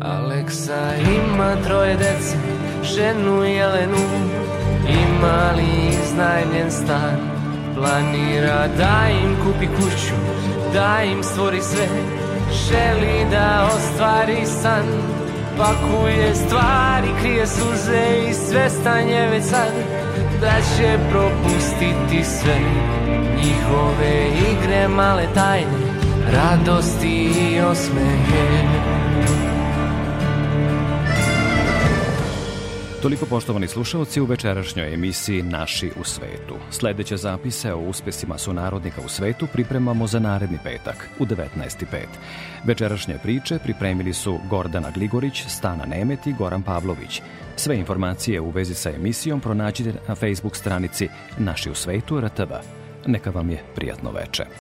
Aleksa 0.00 0.94
ima 0.96 1.56
troje 1.66 1.96
dece 1.96 2.36
Ženu 2.82 3.44
Jelenu. 3.44 4.06
Ima 4.88 5.52
li 5.56 5.88
iznajmljen 5.88 6.70
stan? 6.70 7.16
Planira 7.74 8.68
da 8.78 9.06
im 9.22 9.36
kupi 9.44 9.66
kuću 9.66 10.14
Da 10.74 11.02
im 11.02 11.22
stvori 11.22 11.60
sve 11.60 11.86
Želi 12.52 13.30
da 13.30 13.70
ostvari 13.76 14.46
san 14.46 14.86
Pakuje 15.58 16.34
stvari, 16.34 17.08
krije 17.20 17.46
suze 17.46 18.28
I 18.30 18.34
svestan 18.34 19.08
je 19.08 19.28
već 19.28 19.44
sad 19.44 19.72
Da 20.40 20.52
će 20.76 20.98
propustiti 21.10 22.24
sve 22.24 22.58
Njihove 23.36 24.26
igre 24.52 24.88
male 24.88 25.26
tajne 25.34 25.90
Radosti 26.32 27.30
i 27.40 27.60
osmehe 27.60 28.80
Toliko 33.02 33.26
poštovani 33.26 33.68
slušalci 33.68 34.20
u 34.20 34.24
večerašnjoj 34.24 34.94
emisiji 34.94 35.42
Naši 35.42 35.90
u 36.00 36.04
svetu. 36.04 36.54
Sledeće 36.70 37.16
zapise 37.16 37.72
o 37.72 37.78
uspesima 37.78 38.38
sunarodnika 38.38 39.00
u 39.04 39.08
svetu 39.08 39.46
pripremamo 39.52 40.06
za 40.06 40.18
naredni 40.18 40.58
petak 40.64 41.08
u 41.18 41.26
19.05. 41.26 41.84
Večerašnje 42.64 43.18
priče 43.22 43.58
pripremili 43.58 44.12
su 44.12 44.38
Gordana 44.50 44.90
Gligorić, 44.90 45.44
Stana 45.48 45.84
Nemet 45.84 46.26
i 46.26 46.32
Goran 46.32 46.62
Pavlović. 46.62 47.22
Sve 47.56 47.76
informacije 47.76 48.40
u 48.40 48.50
vezi 48.50 48.74
sa 48.74 48.90
emisijom 48.90 49.40
pronađite 49.40 49.92
na 50.08 50.14
Facebook 50.14 50.56
stranici 50.56 51.08
Naši 51.38 51.70
u 51.70 51.74
svetu 51.74 52.20
RTV. 52.20 52.52
Neka 53.06 53.30
vam 53.30 53.50
je 53.50 53.64
prijatno 53.74 54.10
veče. 54.10 54.44